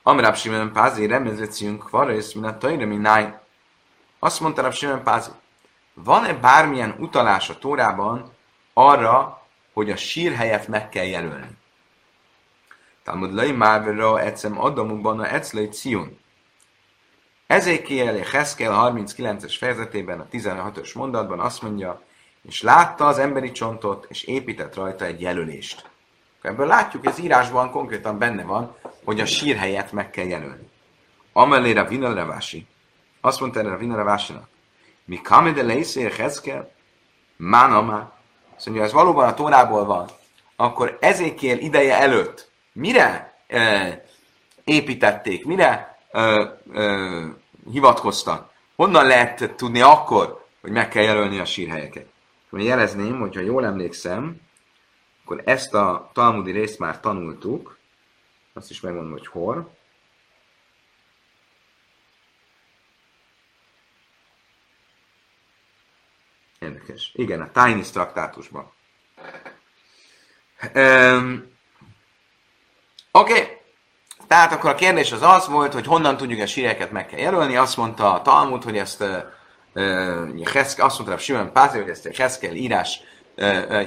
Amrab 0.07 0.35
Simon 0.35 0.71
Pázi 0.71 1.07
remezőciunk 1.07 1.89
varész, 1.89 2.33
mint 2.33 2.45
a 2.45 2.57
tajra, 2.57 2.85
mint 2.85 3.07
Azt 4.19 4.39
mondta 4.39 4.61
Rab 4.61 4.73
Simon 4.73 5.03
Pázi, 5.03 5.29
van-e 5.93 6.33
bármilyen 6.33 6.95
utalás 6.99 7.49
a 7.49 7.57
Tórában 7.57 8.31
arra, 8.73 9.45
hogy 9.73 9.91
a 9.91 9.95
sírhelyet 9.95 10.67
meg 10.67 10.89
kell 10.89 11.05
jelölni. 11.05 11.57
Talmud 13.03 13.33
lei 13.33 13.51
márvera 13.51 14.21
ecem 14.21 14.59
adamukban 14.59 15.19
a 15.19 15.33
eclei 15.33 15.69
cion. 15.69 16.19
Ezékiel 17.47 18.15
Heszkel 18.15 18.91
39-es 18.91 19.55
fejezetében, 19.57 20.19
a 20.19 20.27
16-os 20.31 20.95
mondatban 20.95 21.39
azt 21.39 21.61
mondja, 21.61 22.01
és 22.41 22.61
látta 22.61 23.07
az 23.07 23.17
emberi 23.17 23.51
csontot, 23.51 24.05
és 24.09 24.23
épített 24.23 24.75
rajta 24.75 25.05
egy 25.05 25.21
jelölést. 25.21 25.89
Ebből 26.45 26.67
látjuk, 26.67 27.03
hogy 27.03 27.11
az 27.11 27.19
írásban 27.19 27.71
konkrétan 27.71 28.17
benne 28.17 28.43
van, 28.43 28.75
hogy 29.03 29.19
a 29.19 29.25
sírhelyet 29.25 29.91
meg 29.91 30.09
kell 30.09 30.25
jelölni. 30.25 30.69
Amelére 31.33 31.83
Vinalevási. 31.83 32.67
Azt 33.21 33.39
mondta 33.39 33.59
erre 33.59 33.71
a 33.71 33.77
Vinalevásinak. 33.77 34.47
Mi 35.05 35.21
kamede 35.21 35.63
leiszél 35.63 36.09
Heszkel? 36.09 36.71
Mánamá. 37.35 38.13
Azt 38.55 38.65
mondja, 38.65 38.83
ez 38.83 38.91
valóban 38.91 39.27
a 39.27 39.33
tórából 39.33 39.85
van, 39.85 40.09
akkor 40.55 40.97
ezékél 41.01 41.57
ideje 41.57 41.97
előtt 41.99 42.51
mire 42.73 43.37
e, 43.47 44.03
építették, 44.63 45.45
mire 45.45 45.97
e, 46.11 46.19
e, 46.21 46.51
hivatkoztak? 47.71 48.49
Honnan 48.75 49.05
lehet 49.05 49.53
tudni 49.55 49.81
akkor, 49.81 50.45
hogy 50.61 50.71
meg 50.71 50.89
kell 50.89 51.03
jelölni 51.03 51.39
a 51.39 51.45
sírhelyeket? 51.45 52.05
Jelezném, 52.51 53.19
hogyha 53.19 53.41
jól 53.41 53.65
emlékszem, 53.65 54.41
akkor 55.25 55.41
ezt 55.45 55.73
a 55.73 56.09
talmudi 56.13 56.51
részt 56.51 56.79
már 56.79 56.99
tanultuk, 56.99 57.77
azt 58.53 58.69
is 58.69 58.79
megmondom, 58.79 59.11
hogy 59.11 59.27
hol. 59.27 59.75
Érdekes. 66.59 67.11
Igen, 67.13 67.41
a 67.41 67.51
Tiny 67.51 67.81
traktátusban. 67.81 68.71
Um, 70.73 71.57
Oké. 73.11 73.31
Okay. 73.31 73.57
Tehát 74.27 74.51
akkor 74.51 74.69
a 74.69 74.75
kérdés 74.75 75.11
az 75.11 75.21
az 75.21 75.47
volt, 75.47 75.73
hogy 75.73 75.85
honnan 75.85 76.17
tudjuk 76.17 76.41
a 76.41 76.45
síreket 76.45 76.91
meg 76.91 77.07
kell 77.07 77.19
jelölni. 77.19 77.55
Azt 77.55 77.77
mondta 77.77 78.13
a 78.13 78.21
Talmud, 78.21 78.63
hogy 78.63 78.77
ezt 78.77 79.01
uh, 79.01 80.55
azt 80.77 80.97
mondta 80.97 81.13
a 81.13 81.17
Simon 81.17 81.51
Pázi, 81.51 81.77
hogy 81.79 81.89
ezt 81.89 82.05
a 82.05 82.09
Heszkel 82.15 82.55
írás, 82.55 82.99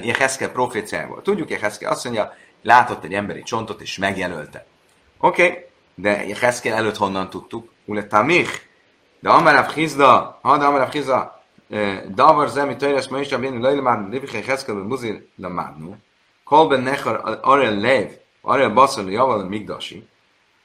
Jeheszke 0.01 0.49
proféciájából. 0.49 1.21
Tudjuk, 1.21 1.49
Jeheszke 1.49 1.89
azt 1.89 2.03
mondja, 2.03 2.33
látott 2.61 3.03
egy 3.03 3.13
emberi 3.13 3.43
csontot 3.43 3.81
és 3.81 3.97
megjelölte. 3.97 4.65
Oké, 5.17 5.47
okay, 5.47 5.65
de 5.95 6.25
Jeheszke 6.27 6.73
előtt 6.75 6.97
honnan 6.97 7.29
tudtuk? 7.29 7.71
Ule 7.85 8.03
tamich, 8.03 8.61
de 9.19 9.29
amarav 9.29 9.71
hizda, 9.71 10.39
ha 10.41 10.57
de 10.57 10.65
amarav 10.65 10.91
hizda, 10.91 11.43
davar 12.13 12.49
zemi 12.49 12.75
töjres 12.75 13.07
ma 13.07 13.19
is 13.19 13.31
a 13.31 13.39
béni 13.39 13.61
lejlemádnu, 13.61 14.09
livik 14.09 14.31
Jeheszke 14.31 14.73
be 14.73 14.79
muzir 14.79 15.25
lemádnu, 15.35 15.95
kolben 16.43 16.81
nechar 16.81 17.39
arel 17.41 17.75
lev, 17.75 18.07
arel 18.41 18.69
baszol 18.69 19.11
javal 19.11 19.43
migdasi. 19.43 20.07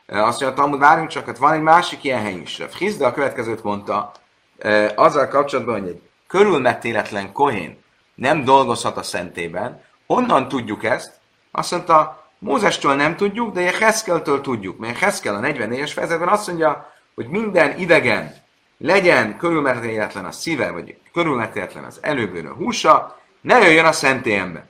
Azt 0.07 0.41
mondja, 0.41 0.61
Talmud, 0.63 0.79
várjunk 0.79 1.09
csak, 1.09 1.27
hát 1.27 1.39
van 1.39 1.53
egy 1.53 1.63
másik 1.63 2.05
ilyen 2.05 2.21
hely 2.21 2.35
is. 2.35 2.63
Hizda 2.79 3.07
a 3.07 3.13
következőt 3.13 3.63
mondta, 3.63 4.13
azzal 4.95 5.29
kapcsolatban, 5.29 5.81
hogy 5.81 5.89
egy 5.89 6.03
körülmetéletlen 6.27 7.33
kohén 7.33 7.83
nem 8.15 8.45
dolgozhat 8.45 8.97
a 8.97 9.03
szentében. 9.03 9.83
Honnan 10.07 10.49
tudjuk 10.49 10.85
ezt? 10.85 11.21
Azt 11.51 11.71
mondta, 11.71 12.25
Mózestől 12.39 12.95
nem 12.95 13.17
tudjuk, 13.17 13.55
de 13.55 13.61
Heszkeltől 13.61 14.41
tudjuk. 14.41 14.79
Mert 14.79 14.99
Heszkel 14.99 15.35
a 15.35 15.41
44-es 15.41 15.91
fejezetben 15.95 16.29
azt 16.29 16.47
mondja, 16.47 16.93
hogy 17.15 17.27
minden 17.27 17.79
idegen, 17.79 18.35
legyen 18.79 19.37
körülmetéletlen 19.37 20.25
a 20.25 20.33
szíve, 20.33 20.71
vagy 20.71 20.97
körülmetéletlen 21.13 21.85
az 21.85 21.99
előbőrő 22.01 22.49
húsa, 22.49 23.21
ne 23.41 23.59
jöjjön 23.59 23.85
a 23.85 23.93
szentélyembe. 23.93 24.67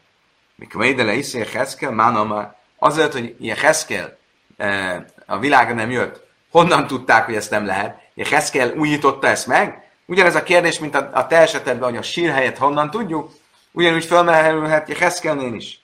Mikor 0.54 0.84
ide 0.84 1.04
le 1.04 1.14
iszél 1.14 1.46
Heszkel, 1.52 1.90
Mánama, 1.90 2.54
azért, 2.78 3.12
hogy 3.12 3.36
ilyen 3.38 3.56
Heszkel 3.56 4.18
e, 4.56 5.04
a 5.26 5.38
világra 5.38 5.74
nem 5.74 5.90
jött, 5.90 6.26
honnan 6.50 6.86
tudták, 6.86 7.24
hogy 7.24 7.34
ezt 7.34 7.50
nem 7.50 7.66
lehet? 7.66 8.00
Ilyen 8.14 8.30
Heszkel 8.30 8.72
újította 8.76 9.26
ezt 9.26 9.46
meg? 9.46 9.83
Ugyanez 10.06 10.34
a 10.34 10.42
kérdés, 10.42 10.78
mint 10.78 10.94
a, 10.94 11.10
a 11.12 11.26
te 11.26 11.36
esetedben, 11.36 11.88
hogy 11.88 11.98
a 11.98 12.02
sírhelyet 12.02 12.58
honnan 12.58 12.90
tudjuk, 12.90 13.30
ugyanúgy 13.72 14.04
felmerülhet 14.04 14.88
Jeheszkelnél 14.88 15.54
is. 15.54 15.82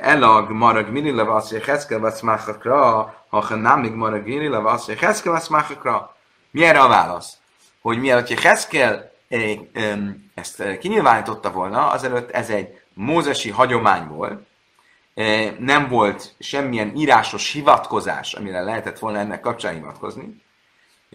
Elag 0.00 0.50
marag 0.50 0.88
mini 0.88 1.10
levasz 1.10 1.50
Jeheszkel 1.50 1.98
vasz 1.98 2.20
machakra, 2.20 3.14
ha 3.28 3.54
nem 3.54 3.80
még 3.80 3.92
marag 3.92 4.26
mini 4.26 4.48
levasz 4.48 4.88
Jeheszkel 4.88 5.32
vasz 5.32 5.48
machakra. 5.48 6.16
Mi 6.50 6.64
erre 6.64 6.80
a 6.80 6.88
válasz? 6.88 7.36
Hogy 7.80 7.98
mielőtt 7.98 8.28
Jeheszkel 8.28 9.12
ezt 10.34 10.78
kinyilvánította 10.78 11.50
volna, 11.50 11.90
azelőtt 11.90 12.30
ez 12.30 12.50
egy 12.50 12.80
mózesi 12.94 13.50
hagyomány 13.50 14.08
volt, 14.08 14.40
nem 15.58 15.88
volt 15.88 16.34
semmilyen 16.38 16.96
írásos 16.96 17.52
hivatkozás, 17.52 18.34
amire 18.34 18.60
lehetett 18.60 18.98
volna 18.98 19.18
ennek 19.18 19.40
kapcsán 19.40 19.74
hivatkozni. 19.74 20.44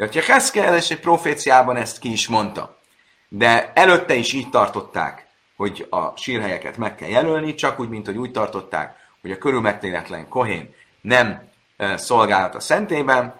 Ja, 0.09 0.21
Heszkel 0.21 0.75
és 0.75 0.89
egy 0.89 0.99
proféciában 0.99 1.75
ezt 1.75 1.99
ki 1.99 2.11
is 2.11 2.27
mondta. 2.27 2.79
De 3.27 3.71
előtte 3.73 4.13
is 4.13 4.33
így 4.33 4.49
tartották, 4.49 5.27
hogy 5.55 5.87
a 5.89 6.17
sírhelyeket 6.17 6.77
meg 6.77 6.95
kell 6.95 7.09
jelölni, 7.09 7.53
csak 7.53 7.79
úgy, 7.79 7.89
mint 7.89 8.05
hogy 8.05 8.17
úgy 8.17 8.31
tartották, 8.31 8.95
hogy 9.21 9.31
a 9.31 9.37
körülmetnéletlen 9.37 10.27
kohén 10.27 10.75
nem 11.01 11.49
szolgálat 11.95 12.55
a 12.55 12.59
szentében, 12.59 13.39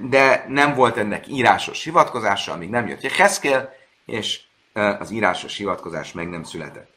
de 0.00 0.44
nem 0.48 0.74
volt 0.74 0.96
ennek 0.96 1.28
írásos 1.28 1.84
hivatkozása, 1.84 2.52
amíg 2.52 2.70
nem 2.70 2.88
jött 2.88 3.12
Heszkel, 3.12 3.72
és 4.04 4.40
az 4.72 5.10
írásos 5.10 5.56
hivatkozás 5.56 6.12
meg 6.12 6.28
nem 6.28 6.42
született. 6.42 6.90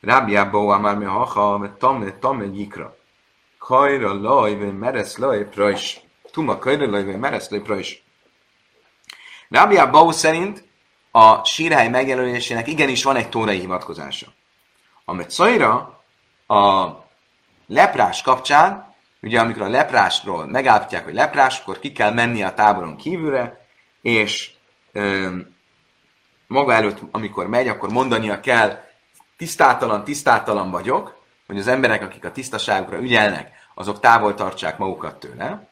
Rabbi 0.00 0.36
Abba 0.36 0.78
már 0.78 0.96
mi 0.96 1.04
haha, 1.04 1.76
tamme, 1.78 2.18
tamme 2.18 2.46
gyikra. 2.46 2.96
Kajra 3.58 4.20
laj, 4.20 4.54
vagy 4.58 4.78
meresz 4.78 5.16
laj, 5.16 5.48
prajs. 5.48 6.00
Tuma 6.32 6.58
kajra 6.58 6.90
laj, 6.90 7.04
vagy 7.04 7.18
meresz 7.18 7.50
laj, 7.50 7.60
prajs. 7.60 8.03
Rabbi 9.48 9.76
Abba 9.76 10.12
szerint 10.12 10.64
a 11.10 11.44
sírhely 11.44 11.88
megjelölésének 11.88 12.68
igenis 12.68 13.04
van 13.04 13.16
egy 13.16 13.28
tórai 13.28 13.58
hivatkozása. 13.58 14.26
Amit 15.04 15.30
Szajra 15.30 16.02
a 16.46 16.88
leprás 17.66 18.22
kapcsán, 18.22 18.94
ugye 19.22 19.40
amikor 19.40 19.62
a 19.62 19.68
leprásról 19.68 20.46
megállapítják, 20.46 21.04
hogy 21.04 21.14
leprás, 21.14 21.60
akkor 21.60 21.78
ki 21.78 21.92
kell 21.92 22.12
menni 22.12 22.42
a 22.42 22.54
táboron 22.54 22.96
kívülre, 22.96 23.66
és 24.02 24.50
ö, 24.92 25.36
maga 26.46 26.72
előtt, 26.72 26.98
amikor 27.10 27.48
megy, 27.48 27.68
akkor 27.68 27.88
mondania 27.88 28.40
kell, 28.40 28.84
tisztátalan, 29.36 30.04
tisztátalan 30.04 30.70
vagyok, 30.70 31.22
hogy 31.46 31.58
az 31.58 31.66
emberek, 31.66 32.02
akik 32.02 32.24
a 32.24 32.32
tisztaságukra 32.32 32.98
ügyelnek, 32.98 33.52
azok 33.74 34.00
távol 34.00 34.34
tartsák 34.34 34.78
magukat 34.78 35.20
tőle. 35.20 35.68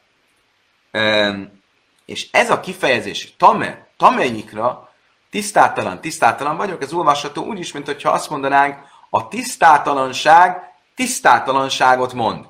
És 2.05 2.27
ez 2.31 2.49
a 2.49 2.59
kifejezés, 2.59 3.35
tame, 3.37 3.87
tamelyikra, 3.97 4.89
tisztátalan, 5.29 6.01
tisztátalan 6.01 6.57
vagyok, 6.57 6.81
ez 6.81 6.93
olvasható 6.93 7.45
úgy 7.45 7.59
is, 7.59 7.71
mint 7.71 7.85
hogyha 7.85 8.09
azt 8.09 8.29
mondanánk, 8.29 8.77
a 9.09 9.27
tisztátalanság 9.27 10.71
tisztátalanságot 10.95 12.13
mond. 12.13 12.45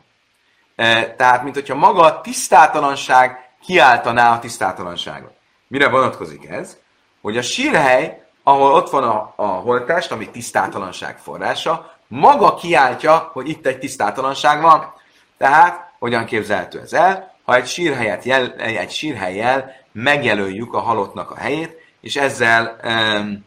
Tehát, 1.17 1.43
mint 1.43 1.55
hogyha 1.55 1.75
maga 1.75 2.01
a 2.01 2.21
tisztátalanság 2.21 3.49
kiáltaná 3.65 4.33
a 4.33 4.39
tisztátalanságot. 4.39 5.31
Mire 5.67 5.89
vonatkozik 5.89 6.45
ez? 6.45 6.77
Hogy 7.21 7.37
a 7.37 7.41
sírhely 7.41 8.23
ahol 8.43 8.73
ott 8.73 8.89
van 8.89 9.03
a, 9.03 9.33
a 9.35 9.45
holtest, 9.45 10.11
ami 10.11 10.29
tisztátalanság 10.29 11.17
forrása, 11.17 11.91
maga 12.07 12.55
kiáltja, 12.55 13.29
hogy 13.33 13.49
itt 13.49 13.65
egy 13.65 13.79
tisztátalanság 13.79 14.61
van. 14.61 14.93
Tehát, 15.37 15.91
hogyan 15.99 16.25
képzelhető 16.25 16.79
ez 16.79 16.93
el? 16.93 17.32
Ha 17.43 17.55
egy 17.55 17.67
sírhelyet 17.67 18.23
jel, 18.23 18.53
egy 18.53 18.91
sírhelyjel 18.91 19.75
megjelöljük 19.91 20.73
a 20.73 20.79
halottnak 20.79 21.31
a 21.31 21.35
helyét, 21.35 21.81
és 22.01 22.15
ezzel 22.15 22.79
um, 22.83 23.45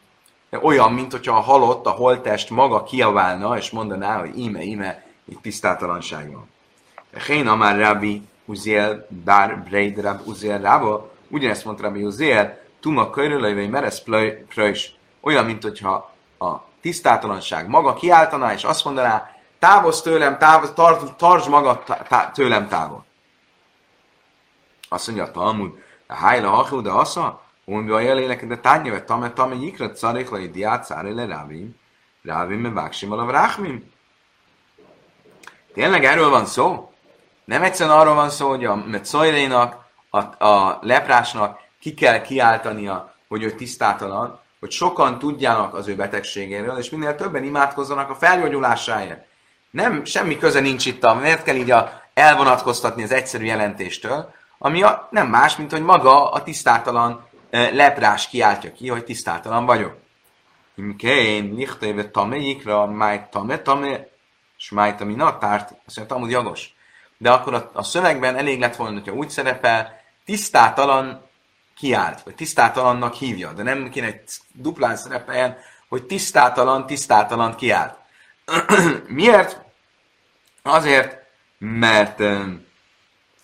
olyan, 0.62 0.92
mint 0.92 1.12
hogyha 1.12 1.36
a 1.36 1.40
halott, 1.40 1.86
a 1.86 1.90
holttest 1.90 2.50
maga 2.50 2.82
kiaválna, 2.82 3.56
és 3.56 3.70
mondaná, 3.70 4.18
hogy 4.18 4.38
íme, 4.38 4.62
íme, 4.62 5.04
itt 5.24 5.42
tisztátalanság 5.42 6.32
van. 6.32 6.50
Hén 7.26 7.46
amár 7.46 7.78
Rabbi 7.78 8.22
Uziel, 8.44 9.06
bár 9.24 9.58
Breid 9.58 10.00
Rab 10.00 10.20
Uziel 10.26 10.60
Rába, 10.60 11.10
ugyanezt 11.28 11.64
mondta 11.64 11.82
Rabbi 11.82 12.04
Uziel, 12.04 12.58
tuma 12.80 13.10
körülöjvé 13.10 13.66
meresz 13.66 14.02
pröjs, 14.48 14.94
olyan, 15.20 15.44
mint 15.44 15.62
hogyha 15.62 16.14
a 16.38 16.54
tisztátalanság 16.80 17.68
maga 17.68 17.94
kiáltaná, 17.94 18.52
és 18.52 18.64
azt 18.64 18.84
mondaná, 18.84 19.30
távozz 19.58 20.00
tőlem, 20.00 20.38
távozz, 20.38 20.70
tar, 20.70 21.14
tartsd 21.16 21.48
magad 21.48 21.82
tőlem 22.34 22.68
távol. 22.68 23.04
Azt 24.96 25.06
mondja 25.06 25.24
a 25.24 25.30
Talmud, 25.30 25.72
a 26.06 26.14
hájla 26.14 26.50
hachú, 26.50 26.80
de 26.80 26.90
assza, 26.90 27.42
mondja 27.64 27.94
a 27.94 28.00
jelélek, 28.00 28.46
de 28.46 28.58
tányövet, 28.58 29.06
tame, 29.06 29.32
tame, 29.32 29.54
jikret, 29.54 29.96
szarik, 29.96 30.30
le, 30.30 30.46
diát, 30.46 30.84
szári, 30.84 31.14
le, 31.14 31.26
rávim, 31.26 31.76
rávim, 32.22 32.60
me 32.60 32.70
váksim, 32.70 33.12
a 33.12 33.30
ráhmim. 33.30 33.92
Tényleg 35.74 36.04
erről 36.04 36.30
van 36.30 36.46
szó? 36.46 36.92
Nem 37.44 37.62
egyszerűen 37.62 37.96
arról 37.96 38.14
van 38.14 38.30
szó, 38.30 38.48
hogy 38.48 38.64
a 38.64 38.74
Metzoirénak, 38.74 39.84
a, 40.10 40.44
a 40.46 40.78
leprásnak 40.82 41.58
ki 41.80 41.94
kell 41.94 42.20
kiáltania, 42.20 43.14
hogy 43.28 43.42
ő 43.42 43.52
tisztátalan, 43.52 44.40
hogy 44.60 44.70
sokan 44.70 45.18
tudjanak 45.18 45.74
az 45.74 45.88
ő 45.88 45.96
betegségéről, 45.96 46.78
és 46.78 46.90
minél 46.90 47.14
többen 47.14 47.44
imádkozzanak 47.44 48.10
a 48.10 48.14
felgyógyulásáért. 48.14 49.26
Nem, 49.70 50.04
semmi 50.04 50.38
köze 50.38 50.60
nincs 50.60 50.86
itt, 50.86 51.04
a, 51.04 51.14
miért 51.14 51.42
kell 51.42 51.56
így 51.56 51.70
a, 51.70 52.02
elvonatkoztatni 52.14 53.02
az 53.02 53.12
egyszerű 53.12 53.44
jelentéstől, 53.44 54.34
ami 54.58 54.82
a, 54.82 55.08
nem 55.10 55.28
más, 55.28 55.56
mint 55.56 55.70
hogy 55.70 55.82
maga 55.82 56.30
a 56.30 56.42
tisztátalan 56.42 57.26
leprás 57.50 58.28
kiáltja 58.28 58.72
ki, 58.72 58.88
hogy 58.88 59.04
tisztátalan 59.04 59.66
vagyok. 59.66 59.96
Imkén, 60.74 61.54
lichtéve 61.54 62.10
tamejikra, 62.10 62.86
máj 62.86 63.26
tame, 63.30 63.58
tame, 63.58 64.08
és 64.58 64.70
máj 64.70 64.94
tamina, 64.94 65.38
tárt, 65.38 65.74
azt 65.86 65.96
mondja, 65.96 66.16
amúgy 66.16 66.30
jogos. 66.30 66.74
De 67.18 67.30
akkor 67.30 67.54
a, 67.54 67.70
a 67.72 67.82
szövegben 67.82 68.36
elég 68.36 68.60
lett 68.60 68.76
volna, 68.76 68.94
hogyha 68.94 69.12
úgy 69.12 69.30
szerepel, 69.30 70.00
tisztátalan 70.24 71.24
kiált, 71.76 72.22
vagy 72.22 72.34
tisztátalannak 72.34 73.14
hívja, 73.14 73.52
de 73.52 73.62
nem 73.62 73.88
kéne 73.88 74.06
egy 74.06 74.20
duplán 74.52 74.96
szerepeljen, 74.96 75.56
hogy 75.88 76.04
tisztátalan, 76.04 76.86
tisztátalan 76.86 77.54
kiált. 77.54 77.98
Miért? 79.06 79.60
Azért, 80.62 81.16
mert 81.58 82.22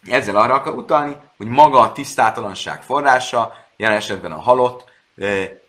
ezzel 0.06 0.36
arra 0.36 0.54
akar 0.54 0.74
utalni, 0.74 1.16
hogy 1.36 1.46
maga 1.46 1.80
a 1.80 1.92
tisztátalanság 1.92 2.82
forrása, 2.82 3.54
jelen 3.76 3.96
esetben 3.96 4.32
a 4.32 4.40
halott, 4.40 4.90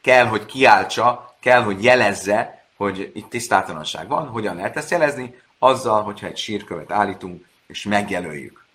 kell, 0.01 0.25
hogy 0.25 0.45
kiáltsa, 0.45 1.35
kell, 1.39 1.63
hogy 1.63 1.83
jelezze, 1.83 2.65
hogy 2.77 3.11
itt 3.13 3.29
tisztátalanság 3.29 4.07
van. 4.07 4.27
Hogyan 4.27 4.55
lehet 4.55 4.77
ezt 4.77 4.91
jelezni? 4.91 5.41
Azzal, 5.59 6.03
hogyha 6.03 6.27
egy 6.27 6.37
sírkövet 6.37 6.91
állítunk, 6.91 7.45
és 7.67 7.83
megjelöljük. 7.83 8.65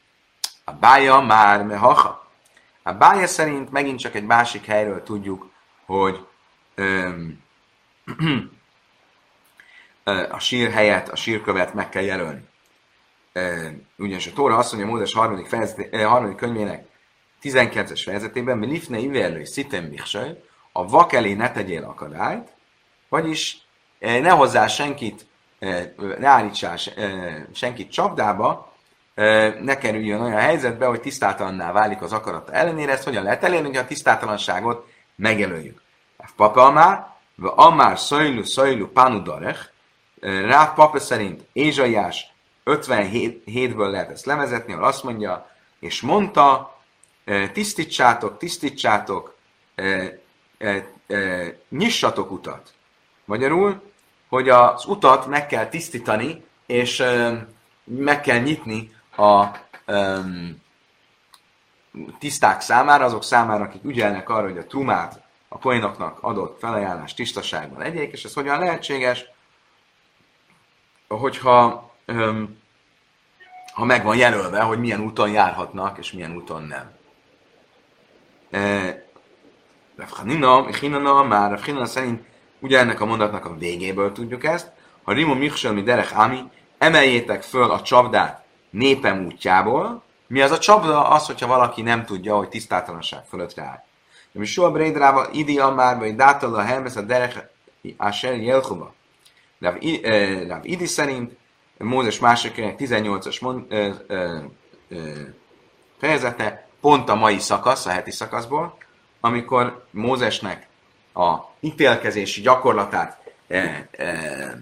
A 0.64 0.73
bája 0.73 1.21
már 1.21 1.62
mehaha. 1.62 2.27
A 2.83 2.92
bája 2.92 3.27
szerint 3.27 3.71
megint 3.71 3.99
csak 3.99 4.14
egy 4.14 4.25
másik 4.25 4.66
helyről 4.66 5.03
tudjuk, 5.03 5.51
hogy 5.87 6.27
öm, 6.75 7.42
a 10.31 10.38
sír 10.38 10.71
helyet, 10.71 11.09
a 11.09 11.16
sírkövet 11.16 11.75
meg 11.75 11.88
kell 11.88 12.03
jelölni. 12.03 12.49
Ugyanis 13.96 14.27
a 14.27 14.33
Tóra 14.35 14.57
azt 14.57 14.72
mondja, 14.72 14.90
Mózes 14.90 15.14
harmadik, 15.14 15.46
fejezet, 15.46 15.96
harmadik 15.96 16.37
könyvének 16.37 16.87
19-es 17.42 18.01
fejezetében, 18.05 18.59
mi 18.59 18.66
lifne 18.66 18.98
iverlő 18.98 19.44
szitem 19.44 19.92
a 20.72 20.88
vak 20.88 21.12
elé 21.12 21.33
ne 21.33 21.53
tegyél 21.53 21.85
akadályt, 21.85 22.48
vagyis 23.09 23.59
ne 23.98 24.31
hozzá 24.31 24.66
senkit, 24.66 25.27
ne 26.18 26.27
állítsál 26.27 26.77
senkit 27.53 27.90
csapdába, 27.90 28.72
ne 29.61 29.79
kerüljön 29.79 30.20
olyan 30.20 30.40
helyzetbe, 30.40 30.87
hogy 30.87 31.01
tisztátalanná 31.01 31.72
válik 31.72 32.03
az 32.03 32.12
akarata 32.12 32.53
ellenére. 32.53 32.92
Ezt 32.92 33.05
hogyan 33.05 33.22
lehet 33.22 33.44
elérni, 33.44 33.66
hogy 33.66 33.77
a 33.77 33.87
tisztátalanságot 33.87 34.88
megjelöljük. 35.16 35.83
Papa 36.37 37.07
vagy 37.35 37.53
amár 37.57 37.98
szajlu 37.98 38.44
szajlu 38.44 38.88
panudarech, 38.88 39.61
Ráv 40.20 40.74
papa 40.74 40.98
szerint 40.98 41.46
Ézsaiás 41.53 42.33
57-ből 42.68 43.90
lehet 43.90 44.11
ezt 44.11 44.26
levezetni, 44.26 44.72
ahol 44.72 44.85
azt 44.85 45.04
mondja, 45.04 45.50
és 45.78 46.00
mondta, 46.00 46.78
tisztítsátok, 47.52 48.38
tisztítsátok, 48.38 49.37
nyissatok 51.68 52.31
utat. 52.31 52.72
Magyarul, 53.24 53.83
hogy 54.28 54.48
az 54.48 54.85
utat 54.85 55.26
meg 55.26 55.46
kell 55.46 55.66
tisztítani, 55.66 56.44
és 56.66 57.02
meg 57.85 58.20
kell 58.20 58.38
nyitni 58.38 58.96
a 59.16 59.46
tiszták 62.18 62.61
számára, 62.61 63.04
azok 63.04 63.24
számára, 63.24 63.64
akik 63.64 63.85
ügyelnek 63.85 64.28
arra, 64.28 64.48
hogy 64.48 64.59
a 64.59 64.66
trumát 64.66 65.22
a 65.48 65.59
poénoknak 65.59 66.18
adott 66.22 66.59
felajánlás 66.59 67.14
tisztaságban 67.14 67.83
egyék, 67.83 68.12
és 68.12 68.24
ez 68.24 68.35
hogyan 68.35 68.59
lehetséges, 68.59 69.24
hogyha 71.09 71.88
ha 73.73 73.85
meg 73.85 74.05
van 74.05 74.16
jelölve, 74.16 74.61
hogy 74.61 74.79
milyen 74.79 75.01
úton 75.01 75.31
járhatnak, 75.31 75.99
és 75.99 76.12
milyen 76.12 76.37
úton 76.37 76.62
nem. 76.62 76.90
E, 78.51 79.03
Rafhanina, 79.97 80.66
Hinana, 80.66 81.23
már 81.23 81.51
Rafhanina 81.51 81.85
szerint 81.87 82.27
ennek 82.61 83.01
a 83.01 83.07
mondatnak 83.07 83.44
a 83.44 83.57
végéből 83.57 84.12
tudjuk 84.12 84.44
ezt. 84.44 84.73
Ha 85.03 85.12
Rimo 85.12 85.35
Michsel, 85.35 85.73
mi 85.73 85.83
Derek 85.83 86.16
Ami, 86.16 86.42
emeljétek 86.79 87.42
föl 87.42 87.71
a 87.71 87.83
csapdát 87.83 88.44
népem 88.71 89.25
útjából. 89.25 90.03
Mi 90.27 90.40
az 90.40 90.51
a 90.51 90.59
csapda? 90.59 91.09
Az, 91.09 91.27
hogyha 91.27 91.47
valaki 91.47 91.83
nem 91.83 92.05
tudja, 92.05 92.37
hogy 92.37 92.49
tisztátalanság 92.49 93.25
fölött 93.25 93.59
áll. 93.59 93.85
De 94.33 94.38
mi 94.38 94.44
soha 94.44 94.71
Brédrával 94.71 95.29
idi 95.33 95.57
már, 95.57 95.99
vagy 95.99 96.16
dától 96.16 96.55
a 96.55 96.62
helmez 96.62 96.97
a 96.97 97.03
Derek 97.03 97.51
Asher 97.97 98.37
Jelchuba. 98.37 98.94
Rav 99.61 99.77
Idi 100.62 100.87
szerint 100.87 101.37
Mózes 101.79 102.19
másokének 102.19 102.77
18-as 102.79 103.41
mond, 103.41 103.64
ö, 103.69 103.91
ö, 104.07 104.38
ö, 104.88 105.21
fejezete 105.99 106.69
pont 106.81 107.09
a 107.09 107.14
mai 107.14 107.38
szakasz, 107.38 107.87
a 107.87 107.91
heti 107.91 108.11
szakaszból, 108.11 108.77
amikor 109.21 109.85
Mózesnek 109.91 110.67
a 111.14 111.37
ítélkezési 111.61 112.41
gyakorlatát 112.41 113.19
e, 113.49 113.57
e, 113.91 114.59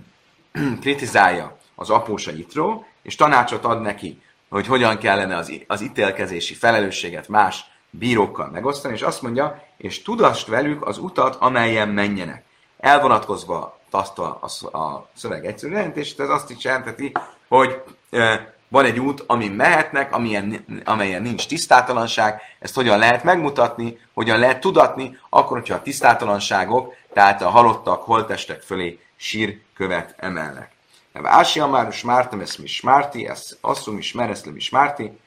kritizálja 0.80 1.56
az 1.74 1.90
apósa 1.90 2.32
Itró, 2.32 2.86
és 3.02 3.14
tanácsot 3.14 3.64
ad 3.64 3.80
neki, 3.80 4.22
hogy 4.48 4.66
hogyan 4.66 4.98
kellene 4.98 5.36
az, 5.36 5.52
az 5.66 5.80
ítélkezési 5.80 6.54
felelősséget 6.54 7.28
más 7.28 7.64
bírókkal 7.90 8.50
megosztani, 8.50 8.94
és 8.94 9.02
azt 9.02 9.22
mondja, 9.22 9.62
és 9.76 10.02
tudast 10.02 10.46
velük 10.46 10.86
az 10.86 10.98
utat, 10.98 11.34
amelyen 11.34 11.88
menjenek. 11.88 12.44
Elvonatkozva 12.78 13.75
azt 13.96 14.18
a, 14.18 14.40
a, 14.70 14.78
a 14.78 15.08
szöveg 15.14 15.46
egyszerű 15.46 15.72
jelentését, 15.72 16.20
ez 16.20 16.28
azt 16.28 16.50
is 16.50 16.64
jelenteti, 16.64 17.12
hogy 17.48 17.82
e, 18.10 18.54
van 18.68 18.84
egy 18.84 18.98
út, 18.98 19.24
amin 19.26 19.52
mehetnek, 19.52 20.14
amilyen, 20.14 20.64
amelyen 20.84 21.22
nincs 21.22 21.46
tisztátalanság, 21.46 22.40
ezt 22.58 22.74
hogyan 22.74 22.98
lehet 22.98 23.24
megmutatni, 23.24 23.98
hogyan 24.14 24.38
lehet 24.38 24.60
tudatni, 24.60 25.18
akkor, 25.30 25.58
hogyha 25.58 25.74
a 25.74 25.82
tisztátalanságok, 25.82 26.94
tehát 27.12 27.42
a 27.42 27.48
halottak, 27.48 28.02
holtestek 28.02 28.60
fölé 28.60 29.00
sírkövet 29.16 30.14
emelnek. 30.16 30.74
Ásia 31.22 31.66
már 31.66 31.92
smártem 31.92 32.40
ezt 32.40 32.58
mi 32.58 32.66
smárti, 32.66 33.26
ezt 33.26 33.58
asszum 33.60 33.98
is 33.98 34.12
mereszle 34.12 34.52
mi 34.52 34.60
smárti. 34.60 35.20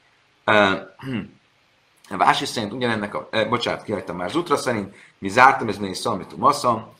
Vási 2.08 2.44
szerint 2.44 2.72
ugyanennek 2.72 3.14
a, 3.14 3.28
bocsánat, 3.48 3.82
kihagytam 3.82 4.16
már 4.16 4.30
Zutra 4.30 4.56
szerint, 4.56 4.94
mi 5.18 5.28
zártam 5.28 5.68
ez 5.68 5.78
még 5.78 5.94
szalmitu 5.94 6.36
masszam. 6.36 6.92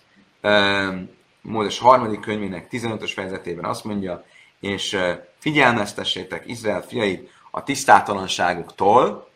Mózes 1.41 1.79
harmadik 1.79 2.21
könyvének 2.21 2.67
15-ös 2.71 3.11
fejezetében 3.15 3.65
azt 3.65 3.85
mondja, 3.85 4.25
és 4.61 4.99
figyelmeztessétek 5.39 6.47
Izrael 6.47 6.83
fiait 6.83 7.31
a 7.51 7.63
tisztátalanságuktól. 7.63 9.31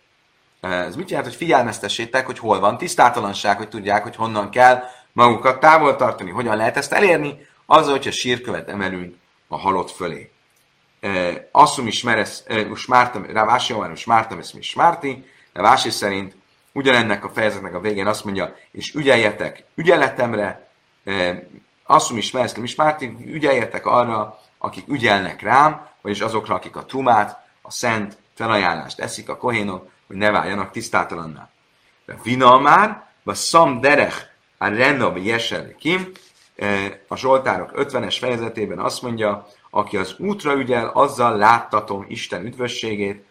Ez 0.61 0.97
mit 0.97 1.11
jelent, 1.11 1.29
hogy 1.29 1.37
figyelmeztessétek, 1.37 2.27
hogy 2.27 2.39
hol 2.39 2.61
van 2.61 2.79
tisztátalanság, 2.79 3.57
hogy 3.57 3.69
tudják, 3.69 4.03
hogy 4.03 4.17
honnan 4.17 4.51
kell 4.51 4.83
magukat 5.13 5.61
távol 5.61 5.97
tartani. 5.97 6.31
Hogyan 6.31 6.57
lehet 6.57 6.77
ezt 6.77 6.93
elérni? 6.93 7.47
Az, 7.67 7.89
hogyha 7.89 8.11
sírkövet 8.11 8.69
emelünk 8.69 9.15
a 9.49 9.59
halott 9.59 9.91
fölé. 9.91 10.31
Asszum 11.51 11.87
is 11.87 12.03
meresz, 12.03 12.45
smártam, 12.75 13.27
Rávási 13.33 13.73
Omar, 13.73 13.97
smártam, 13.97 14.39
ezt 14.39 14.55
mi 14.55 14.63
smárti, 14.63 15.25
Rávási 15.53 15.91
szerint 15.91 16.37
ugyanennek 16.73 17.25
a 17.25 17.31
fejezetnek 17.31 17.75
a 17.75 17.81
végén 17.81 18.07
azt 18.07 18.25
mondja, 18.25 18.57
és 18.71 18.95
ügyeljetek 18.95 19.65
ügyeletemre, 19.75 20.69
asszum 21.85 22.17
is 22.17 22.31
meresz, 22.31 22.55
mi 22.55 22.67
smárti, 22.67 23.17
ügyeljetek 23.27 23.87
arra, 23.87 24.39
akik 24.59 24.89
ügyelnek 24.89 25.43
rám, 25.43 25.89
vagyis 26.03 26.21
azokra, 26.21 26.55
akik 26.55 26.77
a 26.77 26.85
trumát, 26.85 27.47
a 27.63 27.71
szent 27.71 28.17
felajánlást 28.35 29.01
eszik 29.01 29.29
a 29.29 29.37
kohénok, 29.37 29.91
hogy 30.07 30.17
ne 30.17 30.31
váljanak 30.31 30.71
tisztátalanná. 30.71 31.49
De 32.07 32.19
vina 32.23 32.59
már, 32.59 33.07
vagy 33.23 33.35
szam 33.35 33.81
derech 33.81 34.33
a 34.59 35.13
jesel 35.17 35.75
kim, 35.75 36.11
e, 36.57 37.01
a 37.09 37.17
Zsoltárok 37.17 37.71
50-es 37.75 38.17
fejezetében 38.21 38.79
azt 38.79 39.03
mondja, 39.03 39.47
aki 39.71 39.97
az 39.97 40.15
útra 40.19 40.55
ügyel, 40.55 40.89
azzal 40.89 41.37
láttatom 41.37 42.05
Isten 42.09 42.45
üdvösségét. 42.45 43.25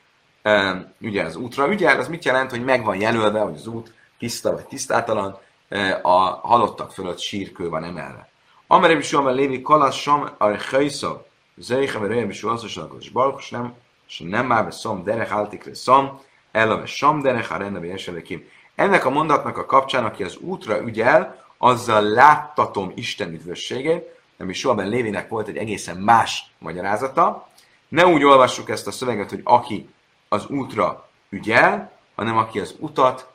Ugye 1.01 1.23
az 1.23 1.35
útra 1.35 1.71
ügyel, 1.71 1.99
az 1.99 2.07
mit 2.07 2.25
jelent, 2.25 2.49
hogy 2.49 2.63
megvan 2.63 2.99
jelölve, 2.99 3.39
hogy 3.39 3.55
az 3.55 3.67
út 3.67 3.93
tiszta 4.19 4.51
vagy 4.51 4.65
tisztátalan, 4.65 5.37
e, 5.69 5.99
a 6.01 6.39
halottak 6.43 6.91
fölött 6.91 7.19
sírkő 7.19 7.69
van 7.69 7.83
emelve. 7.83 8.32
Amerem 8.73 8.99
is 8.99 9.11
jól 9.11 9.33
lévi 9.33 9.61
kalasz 9.61 9.95
sam 9.95 10.29
a 10.37 10.63
hajsza, 10.69 11.25
zeicha 11.55 11.99
ve 11.99 12.07
röjem 12.07 12.29
is 12.29 12.43
az 12.43 12.63
és 12.99 13.09
baruch, 13.09 13.51
nem, 13.51 13.73
és 14.07 14.19
nem 14.19 14.45
már 14.45 14.73
szom 14.73 15.03
derech 15.03 15.33
áltikre 15.33 15.75
szom, 15.75 16.21
elave 16.51 16.85
sam 16.85 17.21
derech 17.21 17.51
a 17.51 17.83
eselekim. 17.83 18.49
Ennek 18.75 19.05
a 19.05 19.09
mondatnak 19.09 19.57
a 19.57 19.65
kapcsán, 19.65 20.05
aki 20.05 20.23
az 20.23 20.35
útra 20.37 20.81
ügyel, 20.81 21.45
azzal 21.57 22.01
láttatom 22.01 22.91
Isten 22.95 23.33
üdvösségét, 23.33 24.19
nem 24.37 24.49
is 24.49 24.59
soha 24.59 24.81
Lévinek 24.81 25.29
volt 25.29 25.47
egy 25.47 25.57
egészen 25.57 25.97
más 25.97 26.51
magyarázata. 26.57 27.47
Ne 27.87 28.07
úgy 28.07 28.23
olvassuk 28.23 28.69
ezt 28.69 28.87
a 28.87 28.91
szöveget, 28.91 29.29
hogy 29.29 29.41
aki 29.43 29.89
az 30.29 30.47
útra 30.47 31.09
ügyel, 31.29 31.91
hanem 32.15 32.37
aki 32.37 32.59
az 32.59 32.75
utat, 32.79 33.27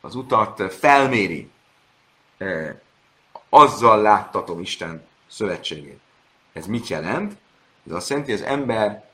az 0.00 0.14
utat 0.14 0.72
felméri, 0.72 1.50
azzal 3.48 4.02
láttatom 4.02 4.60
Isten 4.60 5.06
szövetségét. 5.26 6.00
Ez 6.52 6.66
mit 6.66 6.88
jelent? 6.88 7.36
Ez 7.86 7.92
azt 7.92 8.08
jelenti, 8.08 8.30
hogy 8.30 8.40
az 8.40 8.46
ember, 8.46 9.10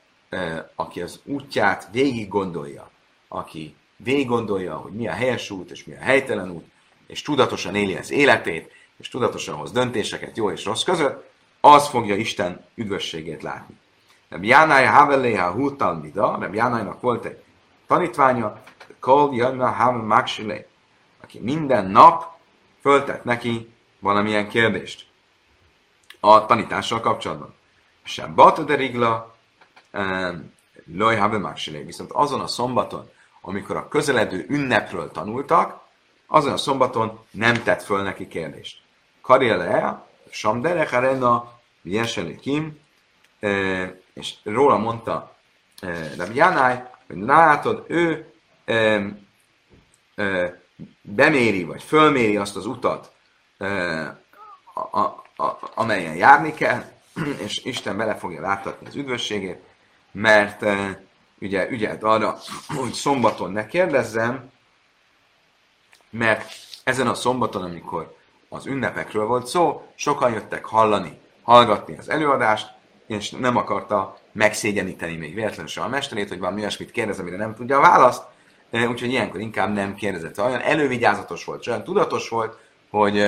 aki 0.75 1.01
az 1.01 1.19
útját 1.23 1.87
végig 1.91 2.27
gondolja, 2.27 2.89
aki 3.27 3.75
végig 3.97 4.27
gondolja, 4.27 4.75
hogy 4.75 4.91
mi 4.91 5.07
a 5.07 5.11
helyes 5.11 5.49
út 5.49 5.71
és 5.71 5.83
mi 5.83 5.93
a 5.93 5.99
helytelen 5.99 6.49
út, 6.49 6.65
és 7.07 7.21
tudatosan 7.21 7.75
éli 7.75 7.95
az 7.95 8.11
életét, 8.11 8.71
és 8.97 9.09
tudatosan 9.09 9.55
hoz 9.55 9.71
döntéseket 9.71 10.37
jó 10.37 10.51
és 10.51 10.65
rossz 10.65 10.83
között, 10.83 11.29
az 11.61 11.87
fogja 11.87 12.15
Isten 12.15 12.65
üdvösségét 12.75 13.43
látni. 13.43 13.75
Reb 14.29 14.43
Jánája 14.43 14.91
Haveléha 14.91 15.51
Húttal 15.51 15.93
Mida, 15.93 16.37
Reb 16.39 16.53
Jánájnak 16.53 17.01
volt 17.01 17.25
egy 17.25 17.43
tanítványa, 17.87 18.63
Kol 18.99 19.35
Janna 19.35 19.67
Havel 19.67 20.65
aki 21.21 21.39
minden 21.39 21.85
nap 21.85 22.37
föltett 22.81 23.23
neki 23.23 23.73
valamilyen 24.05 24.49
kérdést 24.49 25.05
a 26.19 26.45
tanítással 26.45 26.99
kapcsolatban. 26.99 27.53
Sem 28.03 28.35
de 28.65 28.75
rigla, 28.75 29.35
loj 30.93 31.15
viszont 31.85 32.11
azon 32.11 32.39
a 32.39 32.47
szombaton, 32.47 33.09
amikor 33.41 33.75
a 33.77 33.87
közeledő 33.87 34.45
ünnepről 34.49 35.11
tanultak, 35.11 35.81
azon 36.27 36.51
a 36.51 36.57
szombaton 36.57 37.19
nem 37.31 37.63
tett 37.63 37.83
föl 37.83 38.03
neki 38.03 38.27
kérdést. 38.27 38.81
Karriere, 39.21 40.05
Samderech 40.29 40.93
Arena, 40.93 41.51
Kim, 42.39 42.79
és 44.13 44.33
róla 44.43 44.77
mondta 44.77 45.35
Rabbi 46.17 46.35
Jánáj, 46.35 46.83
hogy 47.07 47.17
látod, 47.17 47.85
ő 47.87 48.33
beméri, 51.01 51.63
vagy 51.63 51.83
fölméri 51.83 52.37
azt 52.37 52.55
az 52.55 52.65
utat, 52.65 53.13
a, 54.73 54.89
a, 55.35 55.59
amelyen 55.75 56.15
járni 56.15 56.53
kell, 56.53 56.83
és 57.45 57.61
Isten 57.63 57.97
bele 57.97 58.15
fogja 58.15 58.41
láthatni 58.41 58.87
az 58.87 58.95
üdvösségét, 58.95 59.59
mert 60.11 60.65
ugye 61.39 61.69
ügyelt 61.69 62.03
arra, 62.03 62.37
hogy 62.77 62.91
szombaton 62.91 63.51
ne 63.51 63.65
kérdezzem, 63.65 64.51
mert 66.09 66.53
ezen 66.83 67.07
a 67.07 67.13
szombaton, 67.13 67.63
amikor 67.63 68.15
az 68.49 68.65
ünnepekről 68.65 69.25
volt 69.25 69.47
szó, 69.47 69.87
sokan 69.95 70.31
jöttek 70.31 70.65
hallani, 70.65 71.19
hallgatni 71.41 71.97
az 71.97 72.09
előadást, 72.09 72.73
és 73.07 73.29
nem 73.29 73.57
akarta 73.57 74.17
megszégyeníteni 74.31 75.15
még 75.15 75.33
véletlenül 75.33 75.71
a 75.75 75.87
mesterét, 75.87 76.29
hogy 76.29 76.39
valami 76.39 76.59
olyasmit 76.59 76.91
kérdez, 76.91 77.19
amire 77.19 77.37
nem 77.37 77.55
tudja 77.55 77.77
a 77.77 77.81
választ, 77.81 78.23
úgyhogy 78.71 79.09
ilyenkor 79.09 79.39
inkább 79.39 79.73
nem 79.73 79.95
kérdezett. 79.95 80.39
Olyan 80.39 80.61
elővigyázatos 80.61 81.45
volt, 81.45 81.67
olyan 81.67 81.83
tudatos 81.83 82.29
volt, 82.29 82.57
hogy 82.95 83.19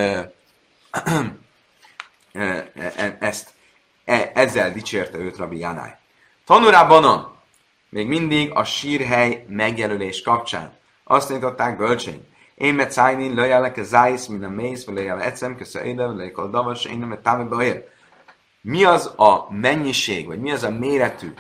ezt, 3.20 3.54
e, 4.06 4.32
ezzel 4.34 4.72
dicsérte 4.72 5.18
őt 5.18 5.38
Rabbi 5.38 5.58
Jánáj. 5.58 5.96
Tanurában 6.46 7.36
még 7.90 8.08
mindig 8.08 8.52
a 8.54 8.64
sírhely 8.64 9.46
megjelölés 9.48 10.22
kapcsán. 10.22 10.74
Azt 11.04 11.28
tanították 11.28 11.78
bölcsény. 11.78 12.28
Én 12.56 12.74
met 12.74 12.92
szájni, 12.92 13.34
löjelek 13.34 13.78
a 13.78 13.84
zájsz, 13.84 14.26
mint 14.26 14.44
a 14.44 14.50
mész, 14.50 14.86
vagy 14.86 14.96
löjjel 14.96 15.22
ecem, 15.22 15.56
köszön 15.56 15.84
éde, 15.84 16.06
löjjel 16.06 16.36
a 16.36 16.48
davas, 16.48 16.86
én 16.86 16.98
nem 16.98 17.20
támi. 17.24 17.74
Mi 18.62 18.84
az 18.84 19.14
a 19.16 19.48
mennyiség, 19.50 20.26
vagy 20.26 20.40
mi 20.40 20.52
az 20.52 20.64
a 20.64 20.70
méretű 20.70 21.34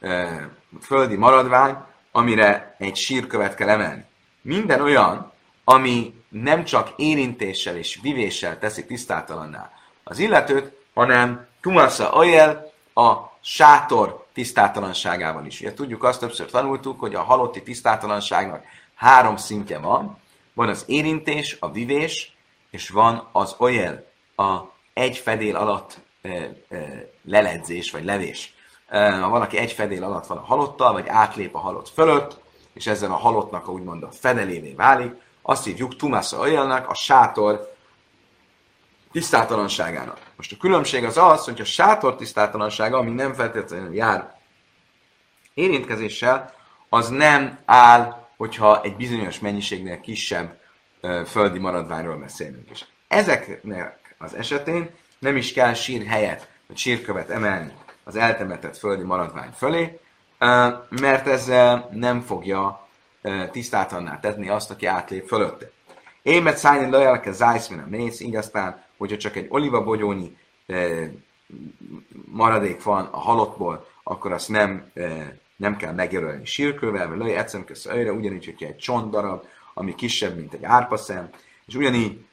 e, 0.00 0.48
földi 0.82 1.16
maradvány, 1.16 1.76
amire 2.12 2.74
egy 2.78 2.96
sírkövet 2.96 3.54
kell 3.54 3.68
emelni? 3.68 4.04
Minden 4.42 4.80
olyan, 4.80 5.32
ami 5.64 6.23
nem 6.42 6.64
csak 6.64 6.92
érintéssel 6.96 7.76
és 7.76 7.98
vivéssel 8.02 8.58
teszi 8.58 8.86
tisztátalanná 8.86 9.70
az 10.04 10.18
illetőt, 10.18 10.72
hanem 10.94 11.46
Tumasa 11.60 12.12
Ajel 12.12 12.72
a 12.94 13.14
sátor 13.40 14.26
tisztátalanságával 14.32 15.46
is. 15.46 15.60
Ugye 15.60 15.74
tudjuk, 15.74 16.04
azt 16.04 16.20
többször 16.20 16.50
tanultuk, 16.50 17.00
hogy 17.00 17.14
a 17.14 17.22
halotti 17.22 17.62
tisztátalanságnak 17.62 18.64
három 18.94 19.36
szintje 19.36 19.78
van. 19.78 20.18
Van 20.52 20.68
az 20.68 20.84
érintés, 20.86 21.56
a 21.60 21.70
vivés, 21.70 22.36
és 22.70 22.88
van 22.88 23.28
az 23.32 23.54
olyel, 23.58 24.06
a 24.36 24.60
egy 24.92 25.16
fedél 25.16 25.56
alatt 25.56 26.00
e, 26.22 26.28
e, 26.28 27.10
leledzés, 27.24 27.90
vagy 27.90 28.04
levés. 28.04 28.54
E, 28.88 29.10
ha 29.10 29.28
valaki 29.28 29.56
egy 29.56 29.72
fedél 29.72 30.04
alatt 30.04 30.26
van 30.26 30.38
a 30.38 30.44
halottal, 30.44 30.92
vagy 30.92 31.08
átlép 31.08 31.54
a 31.54 31.58
halott 31.58 31.88
fölött, 31.88 32.40
és 32.72 32.86
ezzel 32.86 33.10
a 33.10 33.16
halottnak 33.16 33.68
a 33.68 33.72
úgymond 33.72 34.02
a 34.02 34.10
fedelévé 34.10 34.72
válik, 34.72 35.12
azt 35.46 35.64
hívjuk 35.64 35.96
Tumásza 35.96 36.38
Ojelnek, 36.38 36.88
a 36.88 36.94
sátor 36.94 37.74
tisztátalanságának. 39.12 40.18
Most 40.36 40.52
a 40.52 40.56
különbség 40.60 41.04
az 41.04 41.16
az, 41.16 41.44
hogy 41.44 41.60
a 41.60 41.64
sátor 41.64 42.16
tisztátalansága, 42.16 42.98
ami 42.98 43.10
nem 43.10 43.32
feltétlenül 43.32 43.94
jár 43.94 44.34
érintkezéssel, 45.54 46.54
az 46.88 47.08
nem 47.08 47.58
áll, 47.64 48.28
hogyha 48.36 48.82
egy 48.82 48.96
bizonyos 48.96 49.38
mennyiségnél 49.38 50.00
kisebb 50.00 50.60
földi 51.26 51.58
maradványról 51.58 52.16
beszélünk. 52.16 52.70
És 52.70 52.84
ezeknek 53.08 54.14
az 54.18 54.34
esetén 54.34 54.90
nem 55.18 55.36
is 55.36 55.52
kell 55.52 55.74
sír 55.74 56.06
helyet, 56.06 56.48
vagy 56.66 56.76
sírkövet 56.76 57.30
emelni 57.30 57.72
az 58.04 58.16
eltemetett 58.16 58.76
földi 58.76 59.02
maradvány 59.02 59.50
fölé, 59.50 60.00
mert 60.88 61.26
ezzel 61.26 61.88
nem 61.92 62.20
fogja 62.20 62.83
tisztátalanná 63.50 64.20
tenni 64.20 64.48
azt, 64.48 64.70
aki 64.70 64.86
átlép 64.86 65.26
fölötte. 65.26 65.70
Én 66.22 66.42
mert 66.42 66.56
szállni 66.56 66.90
lajelke 66.90 67.32
zájsz, 67.32 67.70
a 67.70 67.88
mész, 67.88 68.20
így 68.20 68.36
aztán 68.36 68.84
hogyha 68.96 69.16
csak 69.16 69.36
egy 69.36 69.46
olivabogyónyi 69.48 70.36
maradék 72.24 72.82
van 72.82 73.08
a 73.10 73.18
halottból, 73.18 73.86
akkor 74.02 74.32
azt 74.32 74.48
nem, 74.48 74.90
nem 75.56 75.76
kell 75.76 75.92
megjelölni 75.92 76.44
sírkővel, 76.44 77.08
vagy 77.08 77.18
lőj 77.18 77.34
egyszerűen 77.34 77.66
kösz 77.66 77.86
ugyanígy, 77.86 78.44
hogyha 78.44 78.66
egy 78.66 78.76
csontdarab, 78.76 79.44
ami 79.74 79.94
kisebb, 79.94 80.36
mint 80.36 80.52
egy 80.54 80.64
árpaszem, 80.64 81.28
és 81.66 81.74
ugyanígy 81.74 82.24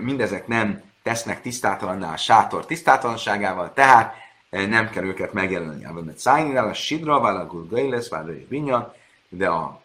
mindezek 0.00 0.46
nem 0.46 0.82
tesznek 1.02 1.40
tisztátalanná 1.40 2.12
a 2.12 2.16
sátor 2.16 2.66
tisztátalanságával, 2.66 3.72
tehát 3.72 4.14
nem 4.50 4.90
kell 4.90 5.04
őket 5.04 5.32
megjelölni. 5.32 5.84
A 5.84 5.92
mert 5.92 6.18
szájnál 6.18 6.68
a 6.68 6.74
sidra, 6.74 7.20
vagy 7.20 7.34
a 7.34 7.46
gulgailes, 7.46 8.08
vagy 8.08 8.46
a 8.70 8.94
de 9.28 9.48
a, 9.48 9.82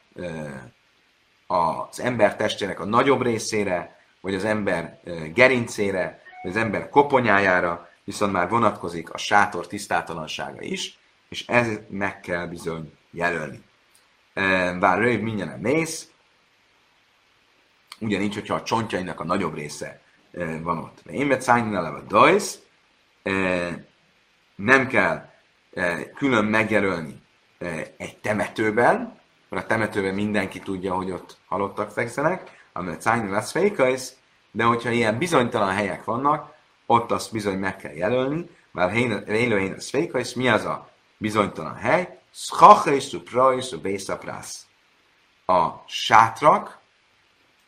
az 1.47 1.99
ember 1.99 2.35
testének 2.35 2.79
a 2.79 2.85
nagyobb 2.85 3.21
részére, 3.21 3.99
vagy 4.21 4.35
az 4.35 4.45
ember 4.45 4.99
gerincére, 5.33 6.21
vagy 6.41 6.51
az 6.51 6.57
ember 6.57 6.89
koponyájára, 6.89 7.89
viszont 8.03 8.31
már 8.31 8.49
vonatkozik 8.49 9.13
a 9.13 9.17
sátor 9.17 9.67
tisztátalansága 9.67 10.61
is, 10.61 10.99
és 11.29 11.47
ez 11.47 11.67
meg 11.89 12.19
kell 12.19 12.45
bizony 12.45 12.93
jelölni. 13.11 13.61
Bár 14.79 14.97
rövid 14.97 15.21
mindjárt 15.21 15.61
mész, 15.61 16.11
ugyanígy, 17.99 18.33
hogyha 18.33 18.55
a 18.55 18.63
csontjainak 18.63 19.19
a 19.19 19.23
nagyobb 19.23 19.55
része 19.55 20.01
van 20.61 20.77
ott. 20.77 21.01
Én 21.05 21.25
mert 21.25 21.41
szállni 21.41 21.75
a 21.75 22.03
dajsz, 22.07 22.59
nem 24.55 24.87
kell 24.87 25.29
külön 26.15 26.45
megjelölni 26.45 27.21
egy 27.97 28.17
temetőben, 28.17 29.19
mert 29.51 29.65
a 29.65 29.67
temetőben 29.67 30.13
mindenki 30.13 30.59
tudja, 30.59 30.93
hogy 30.93 31.11
ott 31.11 31.37
halottak 31.47 31.91
fekszenek, 31.91 32.65
amely 32.73 32.95
szájni 32.99 33.29
lesz 33.29 33.51
fékajsz, 33.51 34.15
de 34.51 34.63
hogyha 34.63 34.89
ilyen 34.89 35.17
bizonytalan 35.17 35.73
helyek 35.73 36.03
vannak, 36.03 36.53
ott 36.85 37.11
azt 37.11 37.31
bizony 37.31 37.57
meg 37.57 37.77
kell 37.77 37.93
jelölni, 37.93 38.49
mert 38.71 38.95
élőhén 39.27 39.73
az 39.73 39.89
fékajsz, 39.89 40.33
mi 40.33 40.49
az 40.49 40.65
a 40.65 40.89
bizonytalan 41.17 41.75
hely? 41.75 42.19
Schachaisz, 42.33 43.13
prajsz, 43.23 43.69
bészaprász. 43.69 44.65
A 45.45 45.67
sátrak, 45.87 46.79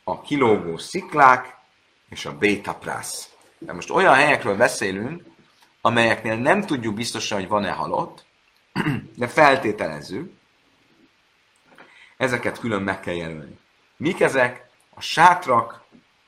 a 0.04 0.22
kilógó 0.22 0.78
sziklák 0.78 1.58
és 2.10 2.26
a 2.26 2.38
bétaprász. 2.38 3.30
De 3.58 3.74
most 3.74 3.90
olyan 3.90 4.14
helyekről 4.14 4.56
beszélünk, 4.56 5.24
amelyeknél 5.82 6.36
nem 6.36 6.62
tudjuk 6.62 6.94
biztosan, 6.94 7.40
hogy 7.40 7.48
van-e 7.48 7.72
halott, 7.72 8.26
de 9.16 9.28
feltételezzük, 9.28 10.42
ezeket 12.18 12.60
külön 12.60 12.82
meg 12.82 13.00
kell 13.00 13.16
jelölni. 13.16 13.58
Mik 13.98 14.22
ezek? 14.22 14.72
a 14.96 15.02
sátrak, 15.02 15.82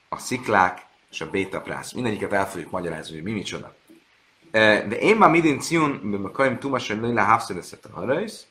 a 0.10 0.18
sziklák 0.18 0.86
és 1.12 1.22
a 1.22 1.30
bétaprász. 1.30 1.92
Mindegyiket 1.92 2.34
el 2.34 2.50
fogjuk 2.50 2.72
magyarázni, 2.72 3.14
hogy 3.14 3.24
mi 3.24 3.32
micsoda. 3.32 3.76
De 4.52 5.00
én 5.00 5.18
már 5.18 5.30
midin 5.30 5.60
ciun, 5.60 6.12
de 6.12 6.30
kaim 6.32 6.60
tumas, 6.60 6.88
hogy 6.88 6.98
lőle 6.98 7.22
hávszedeszett 7.22 7.86
a 7.86 7.94
harajsz. 7.94 8.48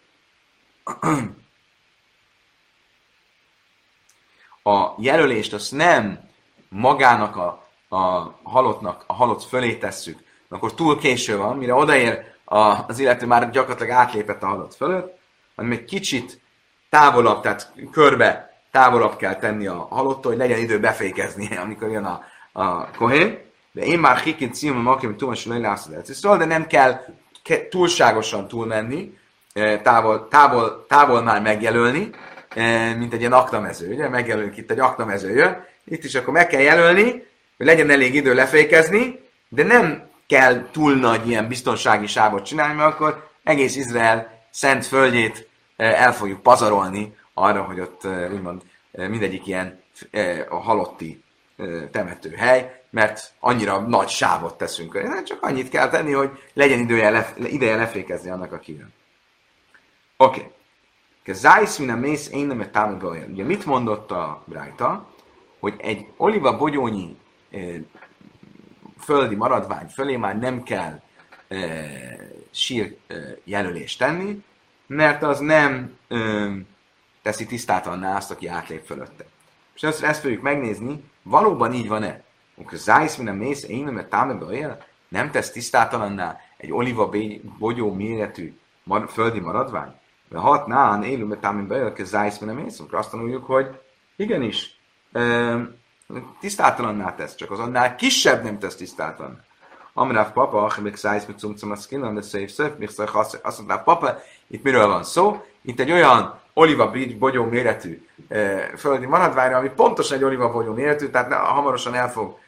A 4.63 4.95
jelölést 4.99 5.53
azt 5.53 5.73
nem 5.73 6.31
magának 6.69 7.37
a, 7.37 7.69
a 7.89 7.99
halottnak, 8.43 9.05
a 9.07 9.13
halott 9.13 9.43
fölé 9.43 9.77
tesszük, 9.77 10.19
akkor 10.49 10.75
túl 10.75 10.99
késő 10.99 11.37
van, 11.37 11.57
mire 11.57 11.75
odaér 11.75 12.25
a, 12.45 12.59
az 12.59 12.99
illető 12.99 13.27
már 13.27 13.51
gyakorlatilag 13.51 13.93
átlépett 13.93 14.43
a 14.43 14.47
halott 14.47 14.75
fölött, 14.75 15.19
hanem 15.55 15.71
egy 15.71 15.85
kicsit 15.85 16.41
távolabb, 16.95 17.43
tehát 17.43 17.73
körbe 17.93 18.59
távolabb 18.71 19.17
kell 19.17 19.37
tenni 19.37 19.67
a 19.67 19.87
halottól, 19.91 20.31
hogy 20.31 20.41
legyen 20.41 20.59
idő 20.59 20.81
befékezni, 20.81 21.49
amikor 21.65 21.91
jön 21.91 22.05
a, 22.05 22.25
a 22.53 22.91
kohén. 22.91 23.39
De 23.73 23.83
én 23.83 23.99
már 23.99 24.17
hikint 24.17 24.55
címem, 24.55 24.87
aki 24.87 25.15
túlmas 25.15 25.49
szóval, 26.03 26.39
de 26.39 26.45
nem 26.45 26.67
kell 26.67 27.01
túlságosan 27.71 28.49
túlmenni, 28.49 29.19
e, 29.53 29.81
távol, 29.81 30.29
távol, 30.29 30.87
távol 30.89 31.23
már 31.23 31.43
megjelölni, 31.43 32.11
e, 32.49 32.95
mint 32.95 33.13
egy 33.13 33.21
ilyen 33.21 33.33
aknamező, 33.33 33.93
ugye? 33.93 34.09
Megjelölünk 34.09 34.57
itt 34.57 34.71
egy 34.71 34.81
aknamező 34.81 35.35
jön, 35.35 35.65
itt 35.85 36.05
is 36.05 36.15
akkor 36.15 36.33
meg 36.33 36.47
kell 36.47 36.61
jelölni, 36.61 37.11
hogy 37.57 37.67
legyen 37.67 37.91
elég 37.91 38.15
idő 38.15 38.35
lefékezni, 38.35 39.21
de 39.49 39.63
nem 39.63 40.09
kell 40.27 40.67
túl 40.73 40.95
nagy 40.95 41.29
ilyen 41.29 41.49
biztonsági 41.49 42.07
sávot 42.07 42.45
csinálni, 42.45 42.75
mert 42.75 42.93
akkor 42.93 43.29
egész 43.43 43.77
Izrael 43.77 44.43
szent 44.51 44.87
földjét 44.87 45.53
el 45.77 46.13
fogjuk 46.13 46.43
pazarolni 46.43 47.17
arra, 47.35 47.63
hogy 47.63 47.81
ott 47.81 48.07
úgymond 48.33 48.63
mindegyik 48.91 49.47
ilyen 49.47 49.83
a 50.49 50.57
halotti 50.57 51.23
temetőhely, 51.91 52.83
mert 52.91 53.33
annyira 53.41 53.81
nagy 53.81 54.09
sávot 54.09 54.59
teszünk. 54.59 55.23
Csak 55.25 55.43
annyit 55.43 55.69
kell 55.69 55.89
tenni, 55.89 56.13
hogy 56.13 56.31
legyen 56.53 56.79
idője 56.79 57.35
ideje 57.37 57.77
lefékezni 57.77 58.31
annak, 58.31 58.53
aki 58.53 58.77
jön. 58.77 58.93
Oké. 60.17 60.41
Okay. 60.41 61.35
Zájsz 61.35 61.79
min 61.79 61.91
a 61.91 61.97
mész, 61.97 62.31
én 62.33 62.47
nem 62.47 62.71
támogatja. 62.71 63.27
Ugye 63.27 63.45
mit 63.45 63.67
mondott 63.67 64.11
a 64.11 64.43
Brájta? 64.47 65.13
Hogy 65.61 65.75
egy 65.79 66.07
oliva 66.17 66.57
bogyónyi 66.57 67.17
e, 67.51 67.59
földi 68.99 69.35
maradvány 69.35 69.87
fölé 69.87 70.17
már 70.17 70.39
nem 70.39 70.63
kell 70.63 71.01
sír 72.51 72.97
jelölést 73.45 73.99
tenni, 73.99 74.45
mert 74.87 75.23
az 75.23 75.39
nem 75.39 75.97
e, 76.09 76.17
teszi 77.23 77.47
tisztátalanná 77.47 78.17
azt, 78.17 78.31
aki 78.31 78.47
átlép 78.47 78.85
fölötte. 78.85 79.25
És 79.75 79.83
ezt, 79.83 80.03
ezt 80.03 80.21
fogjuk 80.21 80.43
megnézni, 80.43 81.05
valóban 81.23 81.73
így 81.73 81.89
van-e? 81.89 82.23
Amikor 82.57 82.79
zájsz, 82.79 83.17
mint 83.17 83.29
a 83.29 83.33
mész, 83.33 83.65
én 83.65 83.85
nem 83.85 84.07
támadba 84.09 84.53
él, 84.53 84.85
nem 85.09 85.31
tesz 85.31 85.51
tisztátalanná 85.51 86.41
egy 86.57 86.73
oliva 86.73 87.11
bogyó 87.59 87.93
méretű 87.93 88.59
mar, 88.83 89.09
földi 89.11 89.41
maradvány? 89.41 89.93
De 90.29 90.39
hat 90.39 90.67
nán 90.67 91.03
élő, 91.03 91.25
mert 91.25 91.41
támadba 91.41 91.77
él, 91.77 91.93
hogy 91.97 92.05
zájsz, 92.05 92.39
mint 92.39 92.53
a 92.53 92.63
mész, 92.63 92.81
akkor 92.81 92.99
azt 92.99 93.11
tanuljuk, 93.11 93.45
hogy 93.45 93.81
igenis, 94.17 94.79
e, 95.13 95.57
tisztátalanná 96.41 97.15
tesz, 97.15 97.35
csak 97.35 97.51
az 97.51 97.59
annál 97.59 97.95
kisebb 97.95 98.43
nem 98.43 98.59
tesz 98.59 98.77
tisztátalanná. 98.77 99.45
Amráv 99.97 100.33
papa, 100.33 100.73
még 100.83 100.97
szájsz, 100.97 101.25
mit 101.25 101.39
cumcum 101.39 101.71
a 101.71 101.77
skin, 101.77 102.15
de 102.15 102.23
szép 102.23 102.79
még 102.79 102.91
azt 103.43 103.59
mondta, 103.59 103.79
papa, 103.79 104.19
itt 104.47 104.63
miről 104.63 104.87
van 104.87 105.05
szó? 105.05 105.45
Itt 105.63 105.81
egy 105.81 105.93
olyan 105.93 106.41
oliva 106.53 106.93
bogyó 107.19 107.45
méretű 107.45 108.07
e, 108.29 108.71
földi 108.77 109.07
maradványra, 109.07 109.57
ami 109.57 109.69
pontosan 109.69 110.17
egy 110.17 110.25
oliva 110.25 110.53
bogyó 110.53 110.73
méretű, 110.73 111.09
tehát 111.09 111.33
hamarosan 111.33 111.95
el 111.95 112.11
fog 112.11 112.39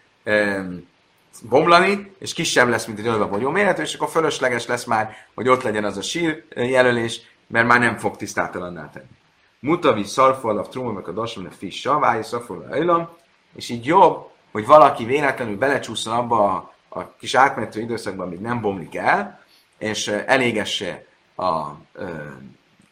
bomlani, 1.43 2.13
és 2.19 2.33
kisebb 2.33 2.69
lesz, 2.69 2.87
mint 2.87 2.99
egy 2.99 3.09
oliva 3.09 3.29
bogyó 3.29 3.51
méretű, 3.51 3.83
és 3.83 3.95
akkor 3.95 4.09
fölösleges 4.09 4.67
lesz 4.67 4.85
már, 4.85 5.17
hogy 5.35 5.49
ott 5.49 5.63
legyen 5.63 5.85
az 5.85 5.97
a 5.97 6.03
sír 6.03 6.45
jelölés, 6.55 7.21
mert 7.47 7.67
már 7.67 7.79
nem 7.79 7.97
fog 7.97 8.17
tisztátalanná 8.17 8.91
tenni. 8.91 9.07
Mutavi 9.61 10.05
szarfal, 10.05 10.59
a 10.59 10.63
trumnak 10.63 11.09
a 11.09 11.13
dasman, 11.13 11.47
a 11.47 11.51
fish 11.51 11.81
savály, 11.81 12.23
szarfal, 12.23 12.67
a 12.71 13.17
és 13.55 13.69
így 13.69 13.87
jobb, 13.87 14.31
hogy 14.53 14.67
valaki 14.67 15.05
véletlenül 15.05 15.57
belecsúszson 15.57 16.15
abba 16.15 16.53
a, 16.53 16.75
a 16.97 17.15
kis 17.19 17.35
átmenető 17.35 17.81
időszakban, 17.81 18.27
amíg 18.27 18.41
nem 18.41 18.61
bomlik 18.61 18.97
el, 18.97 19.41
és 19.79 20.09
elégesse 20.09 21.05
a, 21.35 21.45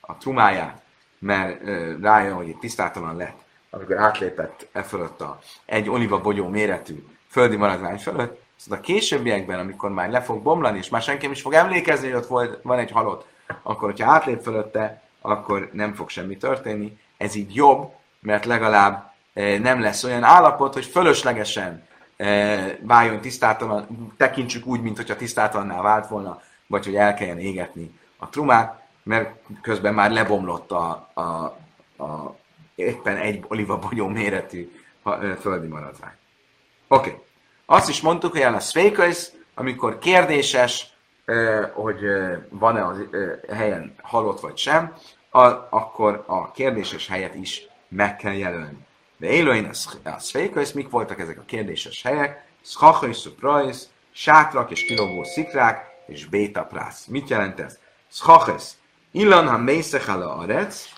a, 0.00 0.16
trumáját 0.18 0.82
mert 1.18 1.60
rájön, 2.00 2.34
hogy 2.34 2.48
itt 2.48 2.60
tisztátalan 2.60 3.16
lett, 3.16 3.38
amikor 3.70 3.98
átlépett 3.98 4.68
e 4.72 4.82
fölött 4.82 5.20
a 5.20 5.38
egy 5.64 5.88
oliva 5.88 6.20
bogyó 6.20 6.48
méretű 6.48 7.06
földi 7.28 7.56
maradvány 7.56 7.98
fölött, 7.98 8.42
szóval 8.56 8.78
a 8.78 8.82
későbbiekben, 8.82 9.58
amikor 9.58 9.90
már 9.90 10.10
le 10.10 10.22
fog 10.22 10.42
bomlani, 10.42 10.78
és 10.78 10.88
már 10.88 11.02
senki 11.02 11.30
is 11.30 11.40
fog 11.40 11.52
emlékezni, 11.52 12.06
hogy 12.06 12.16
ott 12.16 12.26
volt, 12.26 12.58
van 12.62 12.78
egy 12.78 12.90
halott, 12.90 13.26
akkor, 13.62 13.90
hogyha 13.90 14.10
átlép 14.10 14.42
fölötte, 14.42 15.02
akkor 15.20 15.70
nem 15.72 15.94
fog 15.94 16.08
semmi 16.08 16.36
történni. 16.36 16.98
Ez 17.16 17.34
így 17.34 17.54
jobb, 17.54 17.92
mert 18.20 18.44
legalább 18.44 19.12
nem 19.60 19.80
lesz 19.80 20.04
olyan 20.04 20.22
állapot, 20.22 20.74
hogy 20.74 20.84
fölöslegesen 20.84 21.86
váljon 22.80 23.20
tisztátalan, 23.20 24.12
tekintsük 24.16 24.66
úgy, 24.66 24.80
mintha 24.80 25.16
tisztátalanná 25.16 25.82
vált 25.82 26.06
volna, 26.06 26.40
vagy 26.66 26.84
hogy 26.84 26.94
el 26.94 27.14
kelljen 27.14 27.38
égetni 27.38 27.98
a 28.16 28.28
trumát, 28.28 28.82
mert 29.02 29.34
közben 29.60 29.94
már 29.94 30.10
lebomlott 30.10 30.70
a, 30.70 31.10
a, 31.14 31.22
a 32.04 32.36
éppen 32.74 33.16
egy 33.16 33.44
olivabogyó 33.48 34.06
méretű 34.06 34.72
földi 35.40 35.66
maradvány. 35.66 36.12
Oké. 36.88 37.08
Okay. 37.08 37.22
Azt 37.66 37.88
is 37.88 38.00
mondtuk, 38.00 38.32
hogy 38.32 38.40
a 38.40 38.60
szvéköz, 38.60 39.32
amikor 39.54 39.98
kérdéses, 39.98 40.92
hogy 41.72 42.00
van-e 42.48 42.82
a 42.82 42.96
helyen 43.52 43.94
halott 44.02 44.40
vagy 44.40 44.56
sem, 44.56 44.94
akkor 45.70 46.24
a 46.26 46.50
kérdéses 46.50 47.08
helyet 47.08 47.34
is 47.34 47.66
meg 47.88 48.16
kell 48.16 48.32
jelölni. 48.32 48.86
De 49.24 49.30
élőin 49.30 49.70
a 50.04 50.18
szvéköz, 50.18 50.72
mik 50.72 50.90
voltak 50.90 51.20
ezek 51.20 51.38
a 51.38 51.44
kérdéses 51.46 52.02
helyek? 52.02 52.46
Szchachai, 52.62 53.12
szuprais, 53.12 53.76
sátrak 54.12 54.70
és 54.70 54.84
kilógó 54.84 55.24
szikrák, 55.24 55.86
és 56.06 56.26
béta 56.26 56.64
prász. 56.64 57.06
Mit 57.06 57.28
jelent 57.28 57.60
ez? 57.60 57.78
Szchachesz, 58.08 58.78
illan 59.10 59.48
ha 59.48 59.58
mészechala 59.58 60.34
arec, 60.34 60.88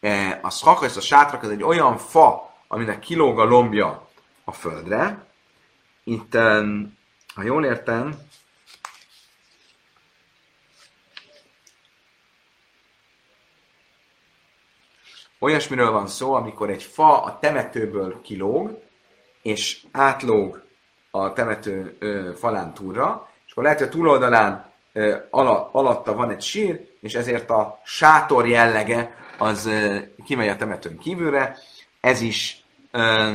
e, 0.00 0.38
a 0.42 0.50
szchachesz, 0.50 0.96
a 0.96 1.00
sátrak, 1.00 1.42
az 1.42 1.50
egy 1.50 1.62
olyan 1.62 1.98
fa, 1.98 2.54
aminek 2.68 2.98
kilóg 2.98 3.38
a 3.38 3.44
lombja 3.44 4.08
a 4.44 4.52
földre. 4.52 5.26
Itt, 6.04 6.34
ha 7.34 7.42
jól 7.42 7.64
értem, 7.64 8.14
olyasmiről 15.44 15.90
van 15.90 16.06
szó, 16.06 16.34
amikor 16.34 16.70
egy 16.70 16.82
fa 16.82 17.22
a 17.22 17.38
temetőből 17.38 18.20
kilóg, 18.22 18.82
és 19.42 19.84
átlóg 19.92 20.62
a 21.10 21.32
temető 21.32 21.96
ö, 21.98 22.30
falán 22.36 22.74
túlra, 22.74 23.28
és 23.46 23.52
akkor 23.52 23.62
lehet, 23.62 23.78
hogy 23.78 23.88
a 23.88 23.90
túloldalán 23.90 24.72
ö, 24.92 25.16
ala, 25.30 25.68
alatta 25.72 26.14
van 26.14 26.30
egy 26.30 26.42
sír, 26.42 26.88
és 27.00 27.14
ezért 27.14 27.50
a 27.50 27.80
sátor 27.84 28.48
jellege 28.48 29.16
az 29.38 29.66
ö, 29.66 29.96
kimegy 30.24 30.48
a 30.48 30.56
temetőn 30.56 30.98
kívülre, 30.98 31.58
ez 32.00 32.20
is 32.20 32.64
ö, 32.90 33.30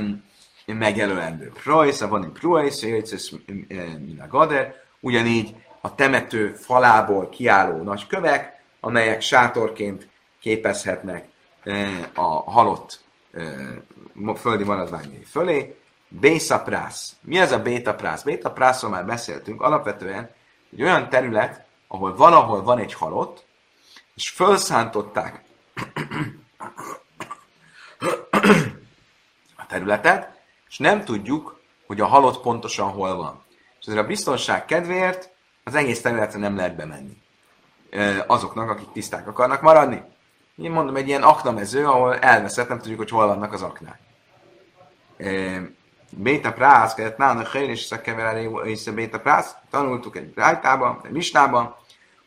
megjelölendő. 0.65 1.51
Prajsz, 1.63 1.99
van 2.01 2.23
egy 2.23 2.29
prajsz, 2.39 2.81
min 4.05 4.21
a 4.23 4.27
gader, 4.27 4.75
ugyanígy 4.99 5.55
a 5.81 5.95
temető 5.95 6.53
falából 6.53 7.29
kiálló 7.29 7.83
nagy 7.83 8.07
kövek, 8.07 8.63
amelyek 8.79 9.21
sátorként 9.21 10.07
képezhetnek 10.39 11.27
a 12.13 12.51
halott 12.51 13.03
földi 14.35 14.63
maradványai 14.63 15.23
fölé, 15.23 15.79
Bészaprász. 16.07 17.15
Mi 17.21 17.39
ez 17.39 17.51
a 17.51 17.61
bétaprász? 17.61 18.23
Bétaprászról 18.23 18.91
már 18.91 19.05
beszéltünk. 19.05 19.61
Alapvetően 19.61 20.29
egy 20.71 20.81
olyan 20.81 21.09
terület, 21.09 21.65
ahol 21.87 22.15
valahol 22.15 22.63
van 22.63 22.77
egy 22.77 22.93
halott, 22.93 23.45
és 24.15 24.29
felszántották 24.29 25.43
a 29.55 29.65
területet, 29.67 30.39
és 30.69 30.77
nem 30.77 31.03
tudjuk, 31.03 31.59
hogy 31.87 32.01
a 32.01 32.05
halott 32.05 32.41
pontosan 32.41 32.89
hol 32.89 33.15
van. 33.15 33.43
És 33.79 33.85
ezért 33.85 34.03
a 34.03 34.07
biztonság 34.07 34.65
kedvéért 34.65 35.29
az 35.63 35.75
egész 35.75 36.01
területre 36.01 36.39
nem 36.39 36.55
lehet 36.55 36.75
bemenni. 36.75 37.21
Azoknak, 38.27 38.69
akik 38.69 38.91
tiszták 38.91 39.27
akarnak 39.27 39.61
maradni. 39.61 40.03
Én 40.61 40.71
mondom, 40.71 40.95
egy 40.95 41.07
ilyen 41.07 41.23
aknamező, 41.23 41.85
ahol 41.85 42.17
elveszett, 42.17 42.67
nem 42.67 42.79
tudjuk, 42.79 42.97
hogy 42.97 43.09
hol 43.09 43.27
vannak 43.27 43.53
az 43.53 43.61
aknák. 43.61 43.99
Béta 46.09 46.53
prász, 46.53 46.93
kellett 46.93 47.17
nána 47.17 47.49
helyre 47.49 47.71
és 47.71 47.93
és 48.63 48.83
béta 48.83 49.19
prász. 49.19 49.55
Tanultuk 49.69 50.17
egy 50.17 50.31
rájtában, 50.35 50.99
egy 51.03 51.11
misnában, 51.11 51.75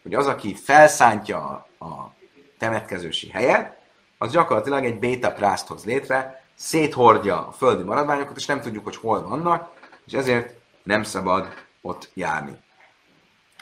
hogy 0.03 0.15
az, 0.15 0.27
aki 0.27 0.55
felszántja 0.55 1.39
a 1.79 2.15
temetkezősi 2.59 3.29
helyet, 3.31 3.81
az 4.19 4.33
gyakorlatilag 4.33 4.85
egy 4.85 4.99
béta 4.99 5.33
prászt 5.33 5.69
hoz 5.69 5.85
létre, 5.85 6.45
széthordja 6.55 7.47
a 7.47 7.53
földi 7.53 7.83
maradványokat, 7.83 8.37
és 8.37 8.47
nem 8.47 8.61
tudjuk, 8.61 8.85
hogy 8.85 8.97
hol 8.97 9.29
vannak, 9.29 9.71
és 10.07 10.13
ezért 10.13 10.55
nem 10.83 11.03
szabad 11.03 11.55
ott 11.81 12.11
járni. 12.15 12.57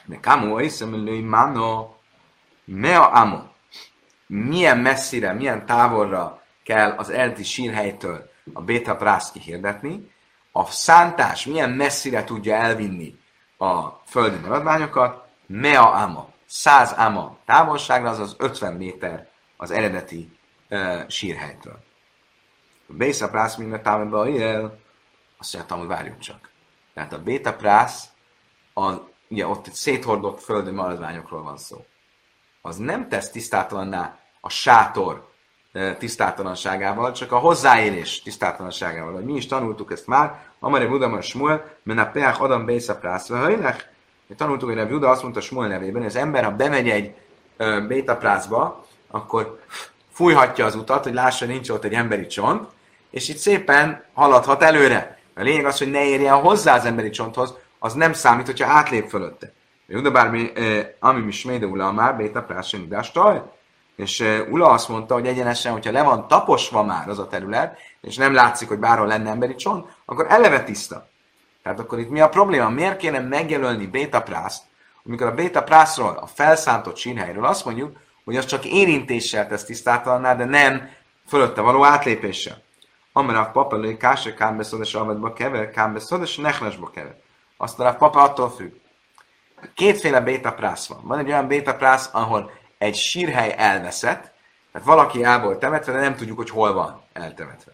De 0.05 0.19
kamu 0.21 0.59
iszemülői 0.59 1.21
mano 1.21 1.93
mea 2.65 3.07
amo. 3.07 3.50
Milyen 4.33 4.77
messzire, 4.77 5.33
milyen 5.33 5.65
távolra 5.65 6.41
kell 6.63 6.91
az 6.91 7.09
eredeti 7.09 7.43
sírhelytől 7.43 8.29
a 8.53 8.61
béta 8.61 8.95
prász 8.95 9.31
kihirdetni, 9.31 10.11
a 10.51 10.65
szántás 10.65 11.45
milyen 11.45 11.69
messzire 11.69 12.23
tudja 12.23 12.55
elvinni 12.55 13.19
a 13.57 13.89
földi 13.89 14.37
maradványokat, 14.37 15.27
mea 15.47 15.91
ama, 15.91 16.29
100 16.45 16.91
ama 16.91 17.37
távolságra, 17.45 18.09
azaz 18.09 18.35
50 18.37 18.73
méter 18.73 19.27
az 19.57 19.71
eredeti 19.71 20.37
uh, 20.69 21.07
sírhelytől. 21.07 21.79
A 22.87 22.93
Béta 22.93 23.29
Prász 23.29 23.55
minden 23.55 23.83
támadba 23.83 24.27
él, 24.27 24.79
azt 25.37 25.53
mondja, 25.53 25.75
hogy 25.77 25.87
várjunk 25.87 26.19
csak. 26.19 26.49
Tehát 26.93 27.13
a 27.13 27.21
Béta 27.21 27.53
Prász, 27.53 28.09
a, 28.73 28.93
ugye 29.27 29.47
ott 29.47 29.73
széthordott 29.73 30.41
földi 30.41 30.71
maradványokról 30.71 31.43
van 31.43 31.57
szó. 31.57 31.85
Az 32.61 32.77
nem 32.77 33.09
tesz 33.09 33.31
tisztátalanná 33.31 34.20
a 34.41 34.49
sátor 34.49 35.29
tisztátalanságával, 35.97 37.11
csak 37.11 37.31
a 37.31 37.37
hozzáérés 37.37 38.21
tisztátalanságával. 38.21 39.21
Mi 39.21 39.33
is 39.33 39.47
tanultuk 39.47 39.91
ezt 39.91 40.07
már, 40.07 40.39
Amare 40.59 40.87
Budamar 40.87 41.23
Smuel, 41.23 41.77
men 41.83 41.97
a 41.97 42.09
Peach 42.11 42.41
Adam 42.41 42.65
Bésa 42.65 42.95
Prászva 42.95 43.37
Hajlech. 43.37 43.85
Tanultuk, 44.37 44.69
hogy 44.69 44.79
a 44.79 44.87
Buda 44.87 45.09
azt 45.09 45.21
mondta 45.21 45.41
Smuel 45.41 45.67
nevében, 45.67 46.01
hogy 46.01 46.05
az 46.09 46.15
ember, 46.15 46.43
ha 46.43 46.51
bemegy 46.51 46.89
egy 46.89 47.15
Béta 47.87 48.17
Prászba, 48.17 48.85
akkor 49.07 49.59
fújhatja 50.11 50.65
az 50.65 50.75
utat, 50.75 51.03
hogy 51.03 51.13
lássa, 51.13 51.45
nincs 51.45 51.69
ott 51.69 51.83
egy 51.83 51.93
emberi 51.93 52.25
csont, 52.25 52.69
és 53.09 53.29
itt 53.29 53.37
szépen 53.37 54.03
haladhat 54.13 54.63
előre. 54.63 55.19
A 55.35 55.41
lényeg 55.41 55.65
az, 55.65 55.77
hogy 55.77 55.91
ne 55.91 56.05
érjen 56.05 56.35
hozzá 56.35 56.75
az 56.75 56.85
emberi 56.85 57.09
csonthoz, 57.09 57.53
az 57.79 57.93
nem 57.93 58.13
számít, 58.13 58.45
hogyha 58.45 58.71
átlép 58.71 59.09
fölötte. 59.09 59.53
Bármi, 60.11 60.51
ami 60.99 61.21
mi 61.21 61.31
sméde 61.31 61.91
már, 61.91 62.15
béta 62.15 62.43
prásen 62.43 62.81
idástaj, 62.81 63.41
és 64.01 64.19
Ula 64.49 64.69
azt 64.69 64.89
mondta, 64.89 65.13
hogy 65.13 65.27
egyenesen, 65.27 65.71
hogyha 65.71 65.91
le 65.91 66.03
van 66.03 66.27
taposva 66.27 66.83
már 66.83 67.09
az 67.09 67.19
a 67.19 67.27
terület, 67.27 67.77
és 68.01 68.15
nem 68.15 68.33
látszik, 68.33 68.67
hogy 68.67 68.79
bárhol 68.79 69.07
lenne 69.07 69.29
emberi 69.29 69.55
csont, 69.55 69.95
akkor 70.05 70.25
eleve 70.29 70.63
tiszta. 70.63 71.07
Tehát 71.63 71.79
akkor 71.79 71.99
itt 71.99 72.09
mi 72.09 72.19
a 72.19 72.29
probléma? 72.29 72.69
Miért 72.69 72.97
kéne 72.97 73.19
megjelölni 73.19 73.87
beta 73.87 74.21
prászt, 74.21 74.63
amikor 75.05 75.27
a 75.27 75.33
beta 75.33 75.63
prászról, 75.63 76.17
a 76.21 76.25
felszántott 76.25 76.97
sínhelyről 76.97 77.45
azt 77.45 77.65
mondjuk, 77.65 77.97
hogy 78.25 78.35
az 78.35 78.45
csak 78.45 78.65
érintéssel 78.65 79.47
tesz 79.47 79.63
tisztátalanná, 79.63 80.35
de 80.35 80.45
nem 80.45 80.89
fölötte 81.27 81.61
való 81.61 81.85
átlépéssel. 81.85 82.61
Amerák 83.13 83.51
papa 83.51 83.75
lőj 83.75 83.97
káse 83.97 84.33
kámbeszodes 84.33 84.93
avadba 84.93 85.33
kever, 85.33 85.69
kámbeszodes 85.69 86.37
nechlesba 86.37 86.89
kever. 86.89 87.15
Azt 87.57 87.79
a 87.79 87.95
papa 87.95 88.21
attól 88.21 88.49
függ. 88.49 88.71
Kétféle 89.75 90.21
beta 90.21 90.53
prász 90.53 90.87
van. 90.87 90.99
Van 91.03 91.19
egy 91.19 91.27
olyan 91.27 91.47
beta 91.47 91.75
prász, 91.75 92.09
ahol 92.11 92.51
egy 92.81 92.95
sírhely 92.95 93.53
elveszett, 93.57 94.31
tehát 94.71 94.87
valaki 94.87 95.23
volt 95.23 95.59
temetve, 95.59 95.91
de 95.91 95.99
nem 95.99 96.15
tudjuk, 96.15 96.37
hogy 96.37 96.49
hol 96.49 96.73
van 96.73 97.01
eltemetve 97.13 97.71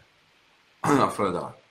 a 1.08 1.10
föld 1.10 1.36
alatt. 1.36 1.62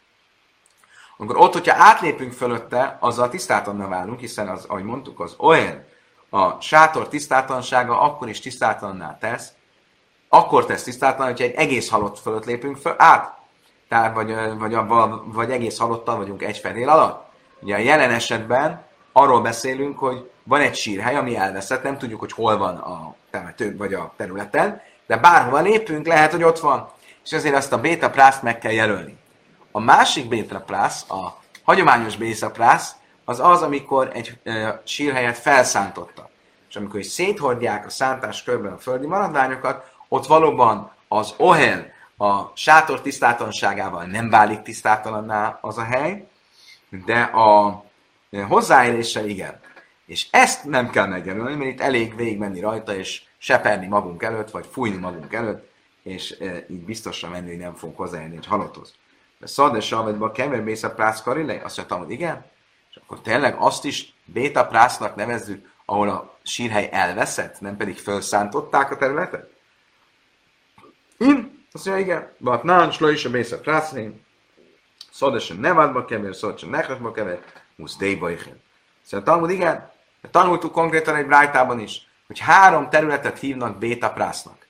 Akkor 1.18 1.36
ott, 1.36 1.52
hogyha 1.52 1.82
átlépünk 1.82 2.32
fölötte, 2.32 2.96
azzal 3.00 3.28
tisztátalanná 3.28 3.88
válunk, 3.88 4.20
hiszen 4.20 4.48
az, 4.48 4.64
ahogy 4.64 4.82
mondtuk, 4.82 5.20
az 5.20 5.34
olyan 5.38 5.84
a 6.30 6.60
sátor 6.60 7.08
tisztátalansága 7.08 8.00
akkor 8.00 8.28
is 8.28 8.40
tisztátalanná 8.40 9.18
tesz, 9.18 9.52
akkor 10.28 10.66
tesz 10.66 10.82
tisztátalan, 10.82 11.26
hogyha 11.26 11.44
egy 11.44 11.54
egész 11.54 11.88
halott 11.88 12.18
fölött 12.18 12.44
lépünk 12.44 12.76
föl, 12.76 12.94
át. 12.98 13.38
Tehát 13.88 14.14
vagy, 14.14 14.34
vagy, 14.58 14.74
vagy, 14.74 15.10
vagy 15.24 15.50
egész 15.50 15.78
halottal 15.78 16.16
vagyunk 16.16 16.42
egy 16.42 16.58
fedél 16.58 16.88
alatt. 16.88 17.26
Ugye 17.60 17.74
a 17.74 17.78
jelen 17.78 18.10
esetben 18.10 18.84
arról 19.12 19.40
beszélünk, 19.40 19.98
hogy 19.98 20.30
van 20.42 20.60
egy 20.60 20.74
sírhely, 20.74 21.16
ami 21.16 21.36
elveszett, 21.36 21.82
nem 21.82 21.98
tudjuk, 21.98 22.20
hogy 22.20 22.32
hol 22.32 22.56
van 22.56 22.76
a 22.76 23.14
temető 23.36 23.76
vagy 23.76 23.94
a 23.94 24.12
területen, 24.16 24.82
de 25.06 25.16
bárhova 25.16 25.60
lépünk, 25.60 26.06
lehet, 26.06 26.32
hogy 26.32 26.42
ott 26.42 26.58
van. 26.58 26.90
És 27.24 27.32
ezért 27.32 27.54
azt 27.54 27.72
a 27.72 27.80
beta 27.80 28.10
prászt 28.10 28.42
meg 28.42 28.58
kell 28.58 28.72
jelölni. 28.72 29.16
A 29.70 29.80
másik 29.80 30.28
beta 30.28 30.60
prász, 30.60 31.10
a 31.10 31.40
hagyományos 31.64 32.16
beta 32.16 32.50
prász, 32.50 32.92
az 33.24 33.40
az, 33.40 33.62
amikor 33.62 34.10
egy 34.14 34.38
e, 34.44 34.82
sírhelyet 34.84 35.38
felszántotta. 35.38 36.30
És 36.68 36.76
amikor 36.76 37.00
is 37.00 37.06
széthordják 37.06 37.86
a 37.86 37.90
szántás 37.90 38.42
körben 38.42 38.72
a 38.72 38.78
földi 38.78 39.06
maradványokat, 39.06 39.92
ott 40.08 40.26
valóban 40.26 40.92
az 41.08 41.34
ohel, 41.36 41.94
a 42.18 42.42
sátor 42.54 43.00
tisztátalanságával 43.00 44.04
nem 44.04 44.30
válik 44.30 44.62
tisztátalanná 44.62 45.58
az 45.60 45.78
a 45.78 45.82
hely, 45.84 46.26
de 47.04 47.20
a 47.20 47.84
hozzáélése 48.48 49.26
igen. 49.26 49.60
És 50.06 50.26
ezt 50.30 50.64
nem 50.64 50.90
kell 50.90 51.06
megjelölni, 51.06 51.54
mert 51.54 51.70
itt 51.70 51.80
elég 51.80 52.16
végigmenni 52.16 52.60
rajta, 52.60 52.94
és 52.94 53.22
seperni 53.46 53.86
magunk 53.86 54.22
előtt, 54.22 54.50
vagy 54.50 54.66
fújni 54.72 54.96
magunk 54.96 55.32
előtt, 55.32 55.70
és 56.02 56.36
e, 56.40 56.64
így 56.68 56.84
biztosan 56.84 57.30
menni, 57.30 57.48
hogy 57.48 57.58
nem 57.58 57.74
fogunk 57.74 57.98
hozzájönni 57.98 58.36
egy 58.36 58.46
halotthoz. 58.46 58.94
De 59.38 59.46
szad 59.46 59.76
és 59.76 59.86
salvedba 59.86 60.32
kever 60.32 60.76
a 60.82 60.88
prász 60.88 61.22
karilei? 61.22 61.58
Azt 61.58 61.76
mondtam, 61.76 61.98
hogy 61.98 62.10
igen. 62.10 62.44
És 62.90 62.96
akkor 62.96 63.20
tényleg 63.20 63.56
azt 63.58 63.84
is 63.84 64.14
béta 64.24 64.66
prásznak 64.66 65.14
nevezzük, 65.14 65.70
ahol 65.84 66.08
a 66.08 66.38
sírhely 66.42 66.88
elveszett, 66.92 67.60
nem 67.60 67.76
pedig 67.76 67.98
felszántották 67.98 68.90
a 68.90 68.96
területet? 68.96 69.50
Én? 71.18 71.66
Azt 71.72 71.86
mondja, 71.86 72.04
igen. 72.04 72.32
But 72.38 72.62
nán, 72.62 72.90
sló 72.90 73.08
is 73.08 73.24
a 73.24 73.30
bészak 73.30 73.62
prászném. 73.62 74.20
Szodesen 75.12 75.56
nevadba 75.56 76.04
kever, 76.04 76.34
szodesen 76.34 76.68
nechasba 76.68 77.12
kever, 77.12 77.42
musz 77.76 77.96
déjba. 77.96 78.28
Szóval 79.02 79.26
Talmud, 79.26 79.50
igen, 79.50 79.92
tanultuk 80.30 80.72
konkrétan 80.72 81.14
egy 81.14 81.26
brájtában 81.26 81.80
is, 81.80 82.06
hogy 82.26 82.38
három 82.38 82.90
területet 82.90 83.38
hívnak 83.38 83.78
béta 83.78 84.12
prásznak. 84.12 84.66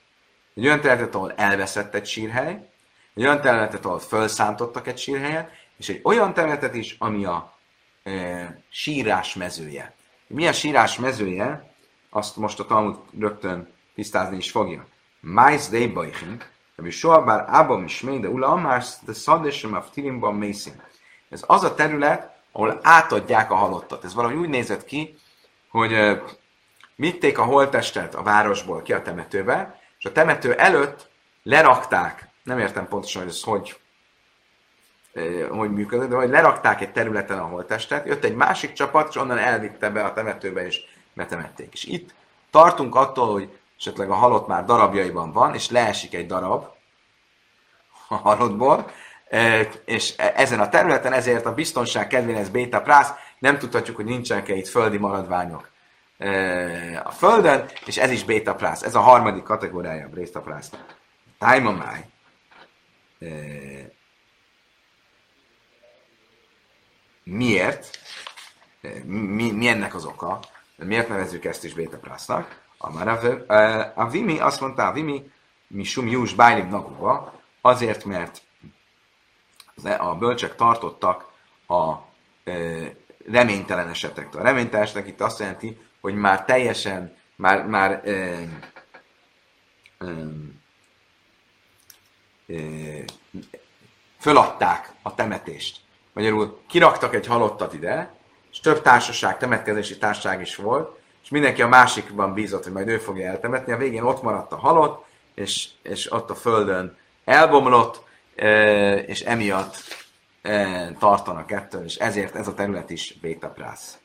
Egy 0.55 0.67
olyan 0.67 0.81
területet, 0.81 1.15
ahol 1.15 1.33
elveszett 1.33 1.95
egy 1.95 2.07
sírhely, 2.07 2.69
egy 3.15 3.23
olyan 3.23 3.41
területet, 3.41 3.85
ahol 3.85 3.99
felszántottak 3.99 4.87
egy 4.87 4.99
sírhelyet, 4.99 5.51
és 5.77 5.89
egy 5.89 6.01
olyan 6.03 6.35
területet 6.35 6.75
is, 6.75 6.97
ami 6.99 7.25
a 7.25 7.55
e, 8.03 8.63
sírás 8.69 9.35
mezője. 9.35 9.95
Mi 10.27 10.47
a 10.47 10.53
sírás 10.53 10.99
mezője? 10.99 11.75
Azt 12.11 12.37
most 12.37 12.61
a 12.61 12.67
Talmud 12.67 12.97
rögtön 13.19 13.73
tisztázni 13.95 14.37
is 14.37 14.51
fogja. 14.51 14.87
Mais 15.21 15.69
de 15.69 15.89
bajchin, 15.89 16.43
ami 16.77 16.91
soha 16.91 17.23
bár 17.23 17.45
abban 17.49 17.85
is 17.85 18.01
de 18.01 18.29
ula 18.29 18.47
amás, 18.47 18.87
de 19.01 19.13
szadesem 19.13 19.75
a 19.75 19.91
tilimban 19.91 20.35
mészin. 20.35 20.83
Ez 21.29 21.45
az 21.47 21.65
a 21.65 21.75
terület, 21.75 22.37
ahol 22.53 22.79
átadják 22.83 23.51
a 23.51 23.55
halottat. 23.55 24.05
Ez 24.05 24.15
valahogy 24.15 24.37
úgy 24.37 24.49
nézett 24.49 24.85
ki, 24.85 25.19
hogy 25.71 25.93
vitték 26.97 27.39
a 27.39 27.45
holttestet 27.45 28.15
a 28.15 28.23
városból 28.23 28.83
ki 28.83 28.93
a 28.93 29.03
temetőbe, 29.03 29.81
és 29.99 30.05
a 30.05 30.13
temető 30.13 30.55
előtt 30.55 31.09
lerakták, 31.43 32.29
nem 32.43 32.59
értem 32.59 32.89
pontosan, 32.89 33.23
hogy 33.23 33.31
ez 33.31 33.43
hogy, 33.43 33.79
hogy 35.51 35.71
működött, 35.71 36.09
de 36.09 36.17
hogy 36.17 36.29
lerakták 36.29 36.81
egy 36.81 36.93
területen 36.93 37.39
a 37.39 37.47
holttestet, 37.47 38.07
jött 38.07 38.25
egy 38.25 38.35
másik 38.35 38.73
csapat, 38.73 39.09
és 39.09 39.17
onnan 39.17 39.39
elvitte 39.39 39.91
be 39.91 40.05
a 40.05 40.13
temetőbe, 40.13 40.67
és 40.67 40.81
betemették. 41.13 41.73
És 41.73 41.85
itt 41.85 42.15
tartunk 42.51 42.95
attól, 42.95 43.33
hogy 43.33 43.59
esetleg 43.79 44.11
a 44.11 44.15
halott 44.15 44.47
már 44.47 44.65
darabjaiban 44.65 45.33
van, 45.33 45.55
és 45.55 45.71
leesik 45.71 46.15
egy 46.15 46.27
darab 46.27 46.67
a 48.09 48.15
halottból, 48.15 48.91
és 49.85 50.15
e, 50.17 50.33
ezen 50.37 50.61
a 50.61 50.69
területen 50.69 51.13
ezért 51.13 51.47
a 51.47 51.55
biztonság 51.55 52.07
kedvén 52.07 52.37
ez 52.37 52.49
beta 52.49 52.81
prász, 52.81 53.11
nem 53.39 53.59
tudhatjuk, 53.59 53.97
hogy 53.97 54.05
nincsenek-e 54.05 54.55
itt 54.55 54.69
földi 54.69 54.99
maradványok 54.99 55.69
a 57.05 57.11
földön, 57.11 57.71
és 57.87 57.97
ez 57.97 58.11
is 58.11 58.25
beta 58.25 58.55
prász. 58.55 58.83
Ez 58.83 58.95
a 58.95 59.01
harmadik 59.01 59.43
kategóriája 59.43 60.07
a 60.07 60.09
beta 60.09 60.41
prász. 60.41 60.71
Time 61.39 61.71
máj. 61.71 62.05
Miért? 67.25 67.99
Mi, 69.05 69.51
mi 69.51 69.69
ennek 69.69 69.95
az 69.95 70.05
oka? 70.05 70.41
Miért 70.77 71.09
nevezzük 71.09 71.45
ezt 71.45 71.65
is 71.65 71.75
beta 71.75 71.99
prásznak? 71.99 72.65
A 73.95 74.09
Vimi 74.09 74.39
azt 74.39 74.61
mondta, 74.61 74.87
a 74.87 74.93
Vimi, 74.93 75.31
mi 75.67 75.85
sum 75.85 76.07
jús 76.09 76.35
bájlim 76.35 76.69
naguba, 76.69 77.41
azért, 77.61 78.05
mert 78.05 78.43
a 79.99 80.15
bölcsek 80.15 80.55
tartottak 80.55 81.33
a 81.69 81.95
reménytelen 83.31 83.89
esetektől. 83.89 84.41
A 84.41 84.45
reménytelen 84.45 84.85
esetek 84.85 85.07
itt 85.07 85.21
azt 85.21 85.39
jelenti, 85.39 85.81
hogy 86.07 86.15
már 86.15 86.45
teljesen, 86.45 87.17
már, 87.37 87.67
már 87.67 88.01
ö, 88.05 88.35
ö, 89.99 90.13
ö, 92.47 92.57
föladták 94.21 94.93
a 95.03 95.15
temetést. 95.15 95.81
Magyarul 96.13 96.61
kiraktak 96.69 97.15
egy 97.15 97.27
halottat 97.27 97.75
ide, 97.75 98.15
és 98.51 98.61
több 98.61 98.83
társaság, 98.83 99.39
temetkezési 99.39 99.99
társaság 99.99 100.41
is 100.41 100.57
volt, 100.57 100.99
és 101.23 101.29
mindenki 101.29 101.63
a 101.63 101.69
másikban 101.69 102.35
bízott, 102.35 102.65
hogy 102.65 102.73
majd 102.73 102.89
ő 102.89 102.99
fogja 102.99 103.29
eltemetni. 103.29 103.73
A 103.73 103.77
végén 103.77 104.03
ott 104.03 104.23
maradt 104.23 104.53
a 104.53 104.57
halott, 104.57 105.05
és, 105.35 105.69
és 105.83 106.13
ott 106.13 106.31
a 106.31 106.35
földön 106.35 106.97
elbomlott, 107.25 108.05
és 109.07 109.21
emiatt 109.21 109.77
tartanak 110.99 111.51
ettől, 111.51 111.85
és 111.85 111.97
ezért 111.97 112.35
ez 112.35 112.49
a 112.49 112.55
terület 112.55 112.91
is 112.91 113.19
bétaprász. 113.21 113.99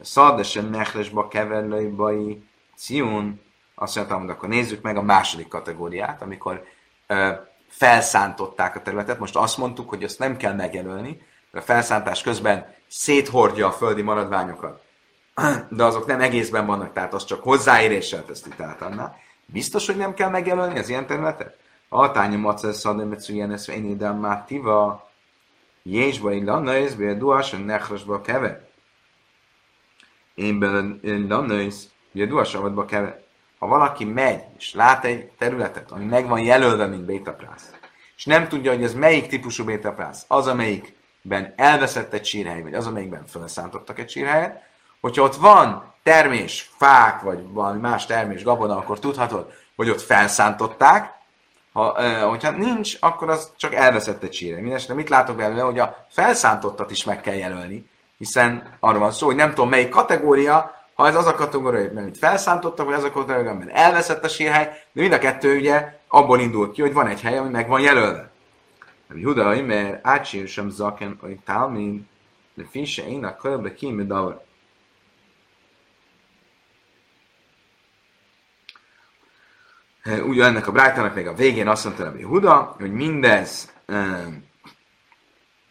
Szadesen 0.00 0.64
nechresba 0.64 1.28
keverlőbai 1.28 2.42
ciun, 2.76 3.40
azt 3.74 3.96
mondtam, 3.96 4.20
hogy 4.20 4.30
akkor 4.30 4.48
nézzük 4.48 4.82
meg 4.82 4.96
a 4.96 5.02
második 5.02 5.48
kategóriát, 5.48 6.22
amikor 6.22 6.64
ö, 7.06 7.32
felszántották 7.68 8.76
a 8.76 8.82
területet. 8.82 9.18
Most 9.18 9.36
azt 9.36 9.58
mondtuk, 9.58 9.88
hogy 9.88 10.04
azt 10.04 10.18
nem 10.18 10.36
kell 10.36 10.54
megjelölni, 10.54 11.22
mert 11.50 11.64
a 11.64 11.72
felszántás 11.72 12.22
közben 12.22 12.74
széthordja 12.88 13.66
a 13.66 13.72
földi 13.72 14.02
maradványokat, 14.02 14.82
de 15.68 15.84
azok 15.84 16.06
nem 16.06 16.20
egészben 16.20 16.66
vannak, 16.66 16.92
tehát 16.92 17.14
az 17.14 17.24
csak 17.24 17.42
hozzáéréssel 17.42 18.24
teszi 18.24 18.50
tehát 18.56 18.82
annál. 18.82 19.16
Biztos, 19.46 19.86
hogy 19.86 19.96
nem 19.96 20.14
kell 20.14 20.30
megjelölni 20.30 20.78
az 20.78 20.88
ilyen 20.88 21.06
területet? 21.06 21.58
A 21.88 22.10
tánya 22.10 22.38
macer 22.38 22.74
szadem, 22.74 23.16
ilyen 23.26 23.52
ez 23.52 23.68
én 23.68 23.84
ide 23.84 24.10
mátiva, 24.10 25.10
jésba 25.82 26.32
illanna, 26.32 26.74
ez 26.74 26.94
be 26.94 27.14
duásan 27.14 27.60
nechrasba 27.60 28.20
kever. 28.20 28.67
Én 30.38 31.26
lannősz, 31.28 31.88
ugye 32.12 32.26
duasavadba 32.26 32.84
kell, 32.84 33.20
ha 33.58 33.66
valaki 33.66 34.04
megy, 34.04 34.42
és 34.58 34.74
lát 34.74 35.04
egy 35.04 35.30
területet, 35.38 35.90
ami 35.90 36.04
meg 36.04 36.28
van 36.28 36.40
jelölve, 36.40 36.86
mint 36.86 37.04
bétaprász, 37.04 37.70
és 38.16 38.24
nem 38.24 38.48
tudja, 38.48 38.72
hogy 38.72 38.82
ez 38.82 38.94
melyik 38.94 39.26
típusú 39.26 39.64
bétaprász, 39.64 40.24
az, 40.28 40.46
amelyikben 40.46 41.52
elveszett 41.56 42.12
egy 42.12 42.24
sírhely, 42.24 42.62
vagy 42.62 42.74
az, 42.74 42.86
amelyikben 42.86 43.26
felszántottak 43.26 43.98
egy 43.98 44.10
sírhelyet, 44.10 44.62
hogyha 45.00 45.22
ott 45.22 45.36
van 45.36 45.94
termés, 46.02 46.70
fák, 46.76 47.20
vagy 47.20 47.52
valami 47.52 47.80
más 47.80 48.06
termés, 48.06 48.42
gabona, 48.42 48.76
akkor 48.76 48.98
tudhatod, 48.98 49.52
hogy 49.76 49.90
ott 49.90 50.00
felszántották, 50.00 51.16
ha, 51.72 52.02
hogyha 52.28 52.50
nincs, 52.50 52.96
akkor 53.00 53.30
az 53.30 53.52
csak 53.56 53.74
elveszett 53.74 54.22
egy 54.22 54.34
sírhely. 54.34 54.60
Mindenesetre 54.60 54.94
mit 54.94 55.08
látok 55.08 55.36
belőle, 55.36 55.62
hogy 55.62 55.78
a 55.78 56.06
felszántottat 56.10 56.90
is 56.90 57.04
meg 57.04 57.20
kell 57.20 57.34
jelölni, 57.34 57.90
hiszen 58.18 58.76
arról 58.80 59.00
van 59.00 59.10
szó, 59.10 59.26
hogy 59.26 59.36
nem 59.36 59.48
tudom 59.48 59.68
melyik 59.68 59.88
kategória, 59.88 60.76
ha 60.94 61.06
ez 61.06 61.14
az 61.14 61.26
a 61.26 61.34
kategória, 61.34 61.90
amit 61.96 62.18
felszántottak, 62.18 62.86
vagy 62.86 62.94
az 62.94 63.04
a 63.04 63.10
kategória, 63.10 63.50
amiben 63.50 63.74
elveszett 63.74 64.24
a 64.24 64.28
sírhely, 64.28 64.64
de 64.92 65.00
mind 65.00 65.12
a 65.12 65.18
kettő 65.18 65.56
ugye 65.56 65.98
abból 66.08 66.40
indult 66.40 66.72
ki, 66.72 66.80
hogy 66.80 66.92
van 66.92 67.06
egy 67.06 67.20
hely, 67.20 67.38
ami 67.38 67.50
meg 67.50 67.68
van 67.68 67.80
jelölve. 67.80 68.30
Judai, 69.14 69.60
mert 69.60 70.06
átsír 70.06 70.48
sem 70.48 70.68
zaken, 70.68 71.18
hogy 71.20 71.38
talmin, 71.44 72.08
de 72.54 72.64
fisse 72.70 73.08
én 73.08 73.24
a 73.24 73.36
körbe 73.36 73.74
kimi 73.74 74.04
davar. 74.04 74.46
Ugye 80.04 80.44
ennek 80.44 80.66
a 80.66 80.72
Brájtának 80.72 81.14
még 81.14 81.26
a 81.26 81.34
végén 81.34 81.68
azt 81.68 81.84
mondta 81.84 82.10
hogy 82.10 82.24
Huda, 82.24 82.74
hogy 82.78 82.92
mindez 82.92 83.72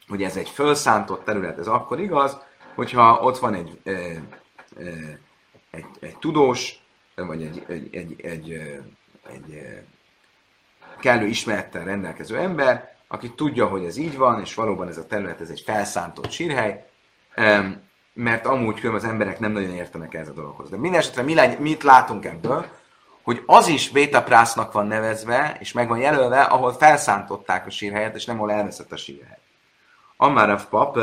hogy 0.07 0.23
ez 0.23 0.37
egy 0.37 0.49
felszántott 0.49 1.23
terület, 1.23 1.57
ez 1.57 1.67
akkor 1.67 1.99
igaz, 1.99 2.37
hogyha 2.75 3.19
ott 3.21 3.37
van 3.37 3.53
egy, 3.53 3.79
egy, 3.83 4.19
egy, 5.71 5.85
egy 5.99 6.17
tudós, 6.17 6.81
vagy 7.15 7.41
egy, 7.41 7.63
egy, 7.67 7.95
egy, 7.95 8.21
egy, 8.21 8.51
egy 9.29 9.83
kellő 10.99 11.25
ismerettel 11.25 11.83
rendelkező 11.83 12.37
ember, 12.37 12.95
aki 13.07 13.31
tudja, 13.31 13.67
hogy 13.67 13.85
ez 13.85 13.97
így 13.97 14.17
van, 14.17 14.39
és 14.39 14.53
valóban 14.53 14.87
ez 14.87 14.97
a 14.97 15.05
terület, 15.05 15.41
ez 15.41 15.49
egy 15.49 15.61
felszántott 15.65 16.31
sírhely, 16.31 16.85
mert 18.13 18.45
amúgy 18.45 18.79
különben 18.79 19.03
az 19.03 19.09
emberek 19.09 19.39
nem 19.39 19.51
nagyon 19.51 19.73
értenek 19.73 20.13
ez 20.13 20.27
a 20.27 20.33
dologhoz. 20.33 20.69
De 20.69 20.77
minden 20.77 20.99
esetre 20.99 21.21
mi 21.21 21.33
legy, 21.33 21.59
mit 21.59 21.83
látunk 21.83 22.25
ebből? 22.25 22.65
Hogy 23.23 23.43
az 23.45 23.67
is 23.67 23.89
bétaprásznak 23.89 24.71
van 24.71 24.87
nevezve, 24.87 25.57
és 25.59 25.71
meg 25.71 25.87
van 25.87 25.97
jelölve, 25.97 26.41
ahol 26.41 26.73
felszántották 26.73 27.65
a 27.65 27.69
sírhelyet, 27.69 28.15
és 28.15 28.25
nem 28.25 28.35
ahol 28.35 28.51
elveszett 28.51 28.91
a 28.91 28.97
sírhely. 28.97 29.37
Amarav 30.17 30.65
pap, 30.65 30.99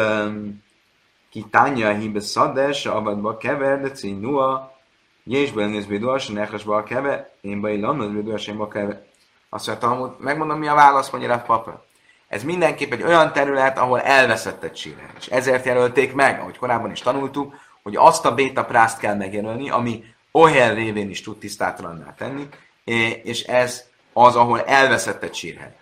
ki 1.30 1.44
tanya 1.50 1.92
hibe 1.92 2.20
szades, 2.20 2.86
avadba 2.86 3.36
kever, 3.36 3.80
de 3.80 3.90
cinua, 3.90 4.72
Jésből 5.24 5.66
néz 5.66 5.86
béduas, 5.86 6.26
nechasba 6.28 6.82
keve, 6.82 7.36
én 7.40 7.60
baj 7.60 7.80
lannod 7.80 8.12
béduas, 8.12 8.46
én 8.46 8.68
keve. 8.68 9.06
Azt 9.48 9.66
mondta, 9.66 10.16
megmondom, 10.18 10.58
mi 10.58 10.66
a 10.66 10.74
válasz, 10.74 11.10
mondja 11.10 11.28
Rav 11.28 11.42
papa. 11.42 11.84
Ez 12.28 12.42
mindenképp 12.42 12.92
egy 12.92 13.02
olyan 13.02 13.32
terület, 13.32 13.78
ahol 13.78 14.00
elveszett 14.00 14.62
egy 14.62 14.76
sírhely. 14.76 15.10
És 15.18 15.26
ezért 15.26 15.64
jelölték 15.64 16.14
meg, 16.14 16.40
ahogy 16.40 16.58
korábban 16.58 16.90
is 16.90 17.00
tanultuk, 17.00 17.54
hogy 17.82 17.96
azt 17.96 18.24
a 18.24 18.34
béta 18.34 18.64
prászt 18.64 18.98
kell 18.98 19.14
megjelölni, 19.14 19.70
ami 19.70 20.04
Ohel 20.30 20.74
révén 20.74 21.10
is 21.10 21.22
tud 21.22 21.38
tisztátalanná 21.38 22.14
tenni, 22.14 22.48
és 23.22 23.42
ez 23.42 23.84
az, 24.12 24.36
ahol 24.36 24.62
elveszett 24.62 25.22
egy 25.22 25.34
sírhely. 25.34 25.76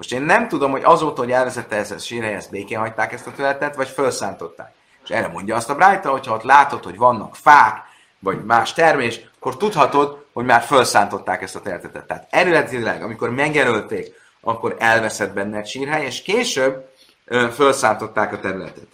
Most 0.00 0.12
én 0.12 0.22
nem 0.22 0.48
tudom, 0.48 0.70
hogy 0.70 0.82
azóta, 0.84 1.22
hogy 1.22 1.32
elveszette 1.32 1.76
ezt 1.76 1.90
a 1.90 1.98
sírhely, 1.98 2.34
ezt 2.34 2.50
békén 2.50 2.78
hagyták 2.78 3.12
ezt 3.12 3.26
a 3.26 3.32
területet, 3.32 3.76
vagy 3.76 3.88
felszántották. 3.88 4.72
És 5.04 5.10
erre 5.10 5.28
mondja 5.28 5.56
azt 5.56 5.70
a 5.70 5.74
Brájta, 5.74 6.10
hogyha 6.10 6.34
ott 6.34 6.42
látod, 6.42 6.84
hogy 6.84 6.96
vannak 6.96 7.36
fák, 7.36 7.82
vagy 8.18 8.44
más 8.44 8.72
termés, 8.72 9.20
akkor 9.36 9.56
tudhatod, 9.56 10.26
hogy 10.32 10.44
már 10.44 10.62
felszántották 10.62 11.42
ezt 11.42 11.56
a 11.56 11.60
területet. 11.60 12.06
Tehát 12.06 12.26
eredetileg, 12.30 13.02
amikor 13.02 13.30
megjelölték, 13.30 14.14
akkor 14.40 14.76
elveszett 14.78 15.32
benne 15.32 15.64
sírhely, 15.64 16.04
és 16.04 16.22
később 16.22 16.90
ö, 17.24 17.48
felszántották 17.50 18.32
a 18.32 18.40
területet. 18.40 18.88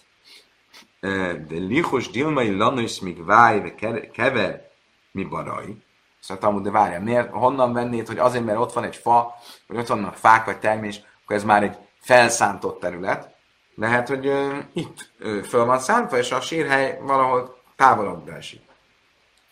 De 1.49 1.57
lichos 1.69 2.11
dilmai 2.11 2.57
lanois 2.57 3.01
még 3.01 3.25
váj, 3.25 3.75
kever 4.13 4.71
mi 5.11 5.25
Szóval 6.27 6.43
Talmud, 6.43 6.63
de 6.63 6.71
várjál, 6.71 7.01
miért, 7.01 7.31
honnan 7.31 7.73
vennéd, 7.73 8.07
hogy 8.07 8.19
azért, 8.19 8.45
mert 8.45 8.59
ott 8.59 8.73
van 8.73 8.85
egy 8.85 8.97
fa, 8.97 9.35
vagy 9.67 9.79
ott 9.79 9.87
vannak 9.87 10.15
fák, 10.15 10.45
vagy 10.45 10.59
termés, 10.59 11.01
akkor 11.25 11.37
ez 11.37 11.45
már 11.45 11.63
egy 11.63 11.77
felszántott 12.01 12.81
terület. 12.81 13.35
Lehet, 13.75 14.09
hogy 14.09 14.27
uh, 14.27 14.57
itt 14.73 15.11
uh, 15.21 15.43
föl 15.43 15.65
van 15.65 15.79
szántva, 15.79 16.19
és 16.19 16.33
a 16.33 16.41
sírhely 16.41 16.99
valahol 17.03 17.59
távolabb 17.77 18.29
esik. 18.29 18.61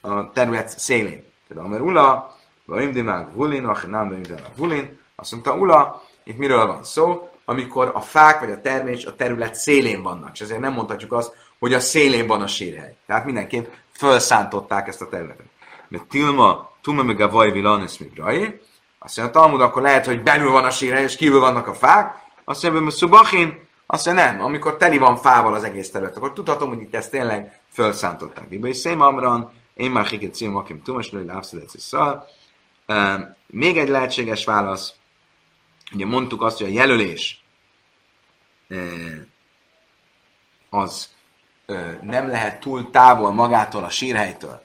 A 0.00 0.30
terület 0.30 0.78
szélén. 0.78 1.24
Például, 1.48 1.68
mert 1.68 1.82
Ula, 1.82 2.36
vagy 2.64 2.82
Imdimák 2.82 3.32
Vulin, 3.32 3.66
vagy 3.66 3.88
nem 3.88 4.12
Imdimák 4.12 4.56
Vulin, 4.56 5.00
azt 5.16 5.32
mondta 5.32 5.56
Ula, 5.56 6.02
itt 6.24 6.38
miről 6.38 6.66
van 6.66 6.84
szó, 6.84 7.28
amikor 7.44 7.90
a 7.94 8.00
fák 8.00 8.40
vagy 8.40 8.50
a 8.50 8.60
termés 8.60 9.04
a 9.04 9.16
terület 9.16 9.54
szélén 9.54 10.02
vannak. 10.02 10.30
És 10.32 10.40
ezért 10.40 10.60
nem 10.60 10.72
mondhatjuk 10.72 11.12
azt, 11.12 11.36
hogy 11.58 11.74
a 11.74 11.80
szélén 11.80 12.26
van 12.26 12.42
a 12.42 12.46
sírhely. 12.46 12.96
Tehát 13.06 13.24
mindenképp 13.24 13.66
felszántották 13.92 14.88
ezt 14.88 15.00
a 15.00 15.08
területet. 15.08 15.46
Mert 15.94 16.06
Tilma, 16.06 16.70
Tuma 16.82 17.02
meg 17.02 17.20
a 17.20 17.30
Vaj 17.30 17.50
Vilanis 17.50 17.98
Migrai, 17.98 18.60
azt 18.98 19.16
mondja, 19.16 19.40
Talmud, 19.40 19.60
akkor 19.60 19.82
lehet, 19.82 20.06
hogy 20.06 20.22
belül 20.22 20.50
van 20.50 20.64
a 20.64 20.70
sírhely, 20.70 21.02
és 21.02 21.16
kívül 21.16 21.40
vannak 21.40 21.66
a 21.66 21.74
fák. 21.74 22.22
Azt 22.44 22.62
mondja, 22.62 22.82
hogy 22.82 22.92
Szubachin, 22.92 23.68
azt 23.86 24.06
mondja, 24.06 24.24
nem, 24.24 24.40
amikor 24.40 24.76
teli 24.76 24.98
van 24.98 25.16
fával 25.16 25.54
az 25.54 25.64
egész 25.64 25.90
terület, 25.90 26.16
akkor 26.16 26.32
tudhatom, 26.32 26.68
hogy 26.68 26.80
itt 26.80 26.94
ezt 26.94 27.10
tényleg 27.10 27.60
felszántották. 27.68 28.48
Biba 28.48 28.66
és 28.66 28.76
Szém 28.76 29.00
Amran, 29.00 29.52
én 29.74 29.90
már 29.90 30.06
hiket 30.06 30.34
cím, 30.34 30.56
akim 30.56 30.82
Tumas, 30.82 31.12
szal. 31.76 32.26
Még 33.46 33.78
egy 33.78 33.88
lehetséges 33.88 34.44
válasz, 34.44 34.94
ugye 35.92 36.06
mondtuk 36.06 36.42
azt, 36.42 36.58
hogy 36.58 36.66
a 36.66 36.72
jelölés 36.72 37.44
az 40.70 41.08
nem 42.02 42.28
lehet 42.28 42.60
túl 42.60 42.90
távol 42.90 43.32
magától 43.32 43.84
a 43.84 43.90
sírhelytől, 43.90 44.62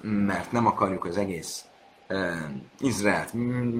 mert 0.00 0.52
nem 0.52 0.66
akarjuk 0.66 1.04
az 1.04 1.16
egész 1.16 1.64
Izraelt 2.78 3.30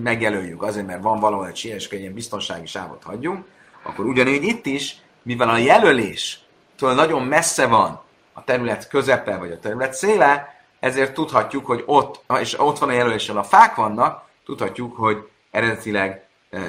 megjelöljük 0.03 0.63
azért, 0.63 0.87
mert 0.87 1.03
van 1.03 1.21
valahol 1.21 1.47
egy 1.47 1.65
és 1.65 1.89
egy 1.89 2.01
ilyen 2.01 2.15
biztonsági 2.15 2.67
sávot 2.67 3.03
hagyjunk, 3.03 3.47
akkor 3.83 4.05
ugyanígy 4.05 4.43
itt 4.43 4.67
is, 4.67 4.97
mivel 5.23 5.49
a 5.49 5.57
jelöléstől 5.57 6.95
nagyon 6.95 7.23
messze 7.23 7.67
van 7.67 8.03
a 8.33 8.45
terület 8.45 8.89
közepe 8.89 9.37
vagy 9.37 9.51
a 9.51 9.59
terület 9.59 9.95
széle, 9.95 10.61
ezért 10.81 11.15
tudhatjuk, 11.15 11.67
hogy 11.67 11.83
ott, 11.87 12.25
és 12.41 12.61
ott 12.61 12.79
van 12.79 12.89
a 12.89 12.93
jelöléssel 12.93 13.37
a 13.37 13.43
fák 13.43 13.75
vannak, 13.75 14.29
tudhatjuk, 14.45 14.97
hogy 14.97 15.29
eredetileg 15.51 16.27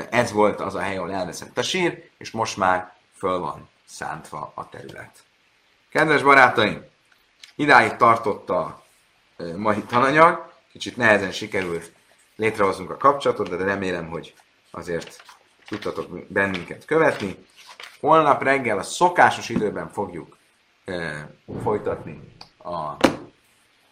ez 0.09 0.31
volt 0.31 0.61
az 0.61 0.75
a 0.75 0.79
hely, 0.79 0.97
ahol 0.97 1.11
elveszett 1.11 1.57
a 1.57 1.61
sír, 1.61 2.09
és 2.17 2.31
most 2.31 2.57
már 2.57 2.93
föl 3.17 3.39
van 3.39 3.69
szántva 3.85 4.51
a 4.55 4.69
terület. 4.69 5.23
Kedves 5.89 6.21
barátaim, 6.21 6.85
idáig 7.55 7.95
tartott 7.95 8.49
mai 9.55 9.81
tananyag, 9.81 10.51
kicsit 10.71 10.97
nehezen 10.97 11.31
sikerült 11.31 11.91
létrehozunk 12.35 12.89
a 12.89 12.97
kapcsolatot, 12.97 13.49
de 13.49 13.63
remélem, 13.63 14.09
hogy 14.09 14.33
azért 14.71 15.23
tudtatok 15.67 16.27
bennünket 16.27 16.85
követni. 16.85 17.45
Holnap 17.99 18.43
reggel 18.43 18.77
a 18.77 18.83
szokásos 18.83 19.49
időben 19.49 19.89
fogjuk 19.89 20.37
e, 20.85 21.29
folytatni 21.63 22.21
a 22.57 22.95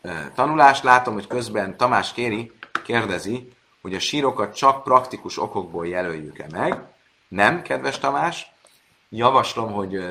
e, 0.01 0.31
tanulást. 0.35 0.83
Látom, 0.83 1.13
hogy 1.13 1.27
közben 1.27 1.77
Tamás 1.77 2.13
kéri, 2.13 2.51
kérdezi, 2.83 3.51
hogy 3.81 3.93
a 3.93 3.99
sírokat 3.99 4.55
csak 4.55 4.83
praktikus 4.83 5.37
okokból 5.37 5.87
jelöljük-e 5.87 6.45
meg. 6.51 6.83
Nem, 7.27 7.61
kedves 7.61 7.99
Tamás, 7.99 8.51
javaslom, 9.09 9.71
hogy 9.71 10.03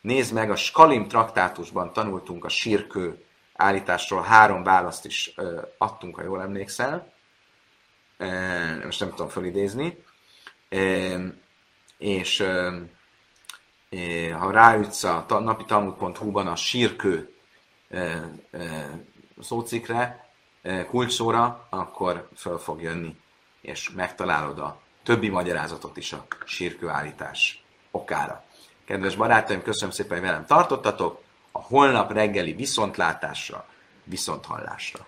nézd 0.00 0.32
meg, 0.32 0.50
a 0.50 0.56
Skalim 0.56 1.08
traktátusban 1.08 1.92
tanultunk 1.92 2.44
a 2.44 2.48
sírkő 2.48 3.25
állításról, 3.56 4.22
három 4.22 4.62
választ 4.62 5.04
is 5.04 5.34
adtunk, 5.78 6.16
ha 6.16 6.22
jól 6.22 6.42
emlékszel. 6.42 7.12
Most 8.84 9.00
nem 9.00 9.10
tudom 9.10 9.28
felidézni 9.28 10.04
és 11.98 12.44
ha 14.38 14.50
ráütsz 14.50 15.04
a 15.04 15.24
napi 15.28 15.64
talmud.hu-ban 15.64 16.46
a 16.46 16.56
sírkő 16.56 17.34
szócikre, 19.40 20.30
kulcsszóra, 20.88 21.66
akkor 21.70 22.28
föl 22.36 22.58
fog 22.58 22.82
jönni, 22.82 23.16
és 23.60 23.90
megtalálod 23.90 24.58
a 24.58 24.80
többi 25.02 25.28
magyarázatot 25.28 25.96
is 25.96 26.12
a 26.12 26.26
sírkőállítás 26.44 27.64
okára. 27.90 28.44
Kedves 28.84 29.16
barátaim, 29.16 29.62
köszönöm 29.62 29.94
szépen, 29.94 30.18
hogy 30.18 30.26
velem 30.26 30.46
tartottatok. 30.46 31.24
Holnap 31.68 32.12
reggeli 32.12 32.52
viszontlátásra, 32.52 33.66
viszonthallásra. 34.04 35.06